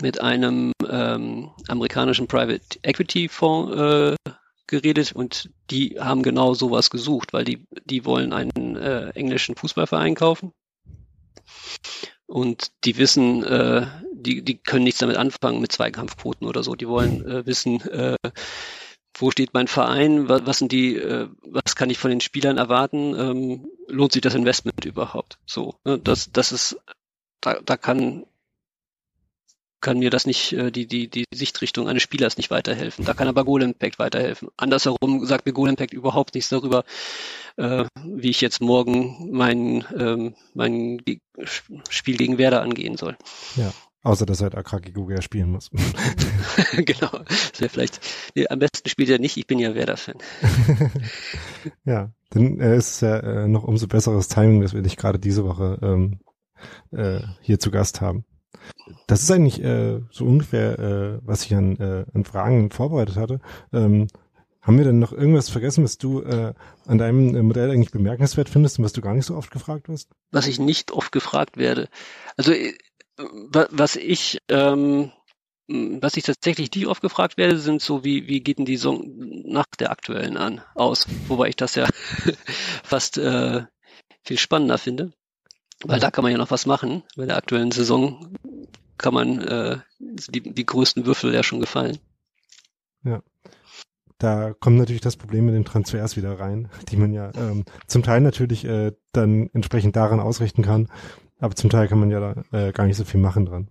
[0.00, 4.16] mit einem ähm, amerikanischen Private Equity Fonds äh,
[4.72, 10.14] geredet und die haben genau sowas gesucht, weil die, die wollen einen äh, englischen Fußballverein
[10.14, 10.52] kaufen.
[12.26, 16.74] Und die wissen, äh, die, die können nichts damit anfangen mit Zweikampfquoten oder so.
[16.74, 18.16] Die wollen äh, wissen, äh,
[19.14, 22.56] wo steht mein Verein, was, was sind die, äh, was kann ich von den Spielern
[22.56, 25.38] erwarten, ähm, lohnt sich das Investment überhaupt?
[25.44, 25.98] So, ne?
[25.98, 26.78] das, das ist,
[27.42, 28.24] da, da kann
[29.82, 33.04] kann mir das nicht, äh, die, die, die Sichtrichtung eines Spielers nicht weiterhelfen.
[33.04, 34.48] Da kann aber Goal Impact weiterhelfen.
[34.56, 36.84] Andersherum sagt mir Goal Impact überhaupt nichts darüber,
[37.56, 41.02] äh, wie ich jetzt morgen mein, ähm, mein
[41.90, 43.16] Spiel gegen Werder angehen soll.
[43.56, 43.72] Ja.
[44.04, 45.70] Außer, dass halt Akraki Gugia spielen muss.
[46.72, 47.10] genau.
[47.28, 48.00] Das wäre vielleicht,
[48.34, 50.16] nee, am besten spielt er nicht, ich bin ja Werder-Fan.
[51.84, 55.20] ja, dann äh, ist es ja äh, noch umso besseres Timing, dass wir dich gerade
[55.20, 56.18] diese Woche ähm,
[56.90, 58.24] äh, hier zu Gast haben.
[59.06, 63.40] Das ist eigentlich äh, so ungefähr, äh, was ich an, äh, an Fragen vorbereitet hatte.
[63.72, 64.08] Ähm,
[64.60, 66.54] haben wir denn noch irgendwas vergessen, was du äh,
[66.86, 69.88] an deinem äh, Modell eigentlich bemerkenswert findest und was du gar nicht so oft gefragt
[69.88, 70.10] wirst?
[70.30, 71.88] Was ich nicht oft gefragt werde.
[72.36, 72.72] Also äh,
[73.48, 75.10] was ich ähm,
[75.68, 79.04] was ich tatsächlich nicht oft gefragt werde, sind so, wie, wie geht denn die Song
[79.46, 81.06] nach der aktuellen an aus?
[81.28, 81.86] Wobei ich das ja
[82.84, 83.62] fast äh,
[84.24, 85.12] viel spannender finde.
[85.84, 87.02] Weil da kann man ja noch was machen.
[87.16, 88.34] Bei der aktuellen Saison
[88.98, 91.98] kann man äh, die, die größten Würfel ja schon gefallen.
[93.04, 93.22] Ja.
[94.18, 98.02] Da kommt natürlich das Problem mit den Transfers wieder rein, die man ja ähm, zum
[98.02, 100.88] Teil natürlich äh, dann entsprechend daran ausrichten kann,
[101.40, 103.68] aber zum Teil kann man ja da äh, gar nicht so viel machen dran.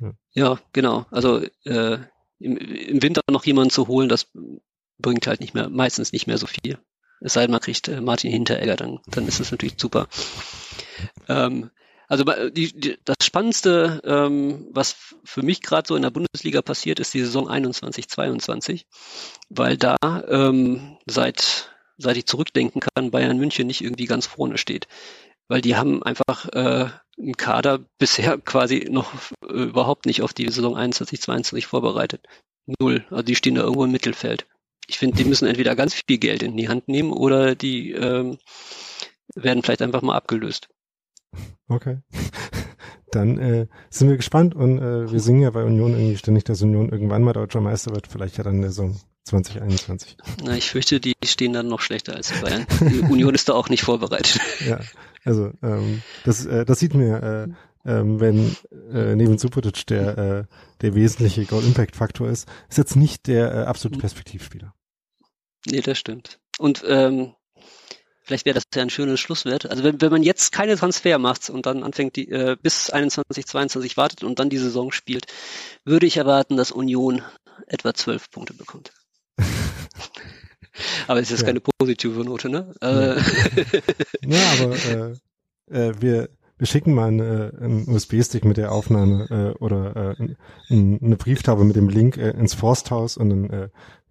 [0.00, 1.06] Ja, ja genau.
[1.10, 1.98] Also äh,
[2.38, 4.28] im, im Winter noch jemanden zu holen, das
[4.98, 6.78] bringt halt nicht mehr, meistens nicht mehr so viel.
[7.20, 10.08] Es sei denn, man kriegt äh, Martin Hinteregger, dann, dann ist das natürlich super.
[11.28, 11.70] Ähm,
[12.12, 17.00] also die, die, das Spannendste, ähm, was für mich gerade so in der Bundesliga passiert,
[17.00, 18.84] ist die Saison 21-22,
[19.48, 19.96] weil da
[20.28, 24.88] ähm, seit seit ich zurückdenken kann, Bayern München nicht irgendwie ganz vorne steht,
[25.48, 29.10] weil die haben einfach äh, einen Kader bisher quasi noch
[29.48, 32.26] äh, überhaupt nicht auf die Saison 21-22 vorbereitet.
[32.78, 33.06] Null.
[33.08, 34.46] Also die stehen da irgendwo im Mittelfeld.
[34.86, 38.36] Ich finde, die müssen entweder ganz viel Geld in die Hand nehmen oder die ähm,
[39.34, 40.68] werden vielleicht einfach mal abgelöst.
[41.68, 41.98] Okay.
[43.10, 46.62] Dann äh, sind wir gespannt und äh, wir singen ja bei Union irgendwie ständig, dass
[46.62, 50.16] Union irgendwann mal deutscher Meister wird, vielleicht ja dann in der Saison 2021.
[50.42, 52.66] Na, ich fürchte, die stehen dann noch schlechter als die Bayern.
[52.80, 54.40] Die Union ist da auch nicht vorbereitet.
[54.66, 54.80] Ja,
[55.24, 57.52] also ähm, das, äh, das sieht mir äh,
[57.84, 58.56] ähm, wenn
[58.92, 60.44] äh, neben Subotic der, äh,
[60.82, 64.74] der wesentliche Goal-Impact-Faktor ist, ist jetzt nicht der äh, absolute Perspektivspieler.
[65.66, 66.40] Nee, das stimmt.
[66.58, 67.34] Und ähm,
[68.22, 69.70] vielleicht wäre das ja ein schönes Schlusswert.
[69.70, 73.46] Also wenn, wenn man jetzt keine Transfer macht und dann anfängt, die, äh, bis 21,
[73.46, 75.26] 22 wartet und dann die Saison spielt,
[75.84, 77.22] würde ich erwarten, dass Union
[77.66, 78.92] etwa zwölf Punkte bekommt.
[81.06, 81.46] aber es ist ja.
[81.46, 82.74] keine positive Note, ne?
[82.80, 83.16] Ja,
[84.22, 84.76] ja aber
[85.70, 90.34] äh, äh, wir, wir schicken mal eine, einen USB-Stick mit der Aufnahme äh, oder äh,
[90.70, 93.68] eine Brieftaube mit dem Link äh, ins Forsthaus und dann äh,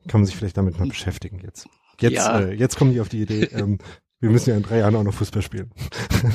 [0.07, 1.67] kann man sich vielleicht damit mal beschäftigen jetzt.
[2.01, 2.39] Jetzt, ja.
[2.39, 3.79] äh, jetzt kommen die auf die Idee, ähm,
[4.19, 5.71] wir müssen ja in drei Jahren auch noch Fußball spielen.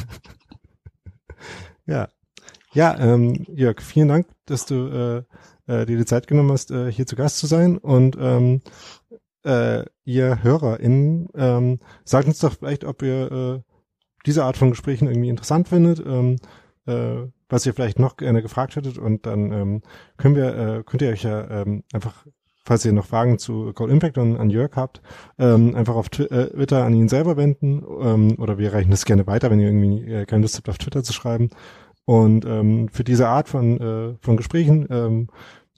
[1.86, 2.08] ja.
[2.72, 5.24] Ja, ähm, Jörg, vielen Dank, dass du
[5.68, 7.78] äh, äh, dir die Zeit genommen hast, äh, hier zu Gast zu sein.
[7.78, 8.60] Und ähm,
[9.44, 13.60] äh, ihr HörerInnen, ähm, sagt uns doch vielleicht, ob ihr äh,
[14.26, 16.36] diese Art von Gesprächen irgendwie interessant findet, ähm,
[16.86, 18.98] äh, was ihr vielleicht noch gerne gefragt hättet.
[18.98, 19.82] Und dann ähm,
[20.16, 22.26] können wir, äh, könnt ihr euch ja ähm, einfach
[22.66, 25.00] falls ihr noch Fragen zu Gold Impact und an Jörg habt,
[25.38, 29.26] ähm, einfach auf äh, Twitter an ihn selber wenden ähm, oder wir reichen das gerne
[29.26, 31.50] weiter, wenn ihr irgendwie äh, keine Lust habt, auf Twitter zu schreiben.
[32.04, 35.28] Und ähm, für diese Art von, äh, von Gesprächen ähm,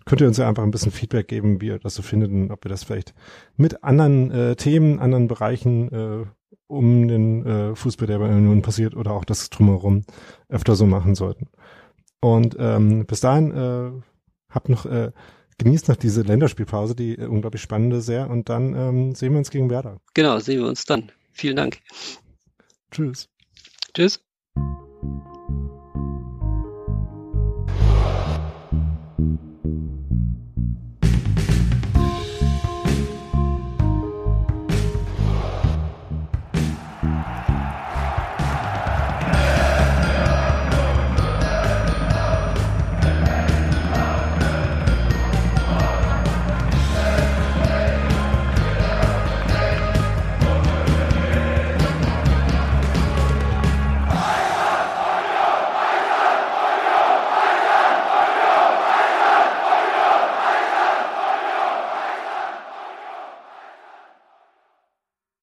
[0.07, 2.51] könnt ihr uns ja einfach ein bisschen Feedback geben, wie ihr das so findet und
[2.51, 3.14] ob wir das vielleicht
[3.57, 6.24] mit anderen äh, Themen, anderen Bereichen äh,
[6.66, 10.05] um den äh, Fußball, der Union passiert oder auch das drumherum
[10.49, 11.49] öfter so machen sollten.
[12.20, 13.91] Und ähm, bis dahin äh,
[14.51, 15.12] habt noch äh,
[15.59, 18.31] genießt noch diese Länderspielpause, die äh, unglaublich spannende sehr.
[18.31, 20.01] Und dann ähm, sehen wir uns gegen Werder.
[20.15, 21.13] Genau, sehen wir uns dann.
[21.33, 21.79] Vielen Dank.
[22.91, 23.29] Tschüss.
[23.95, 24.21] Tschüss.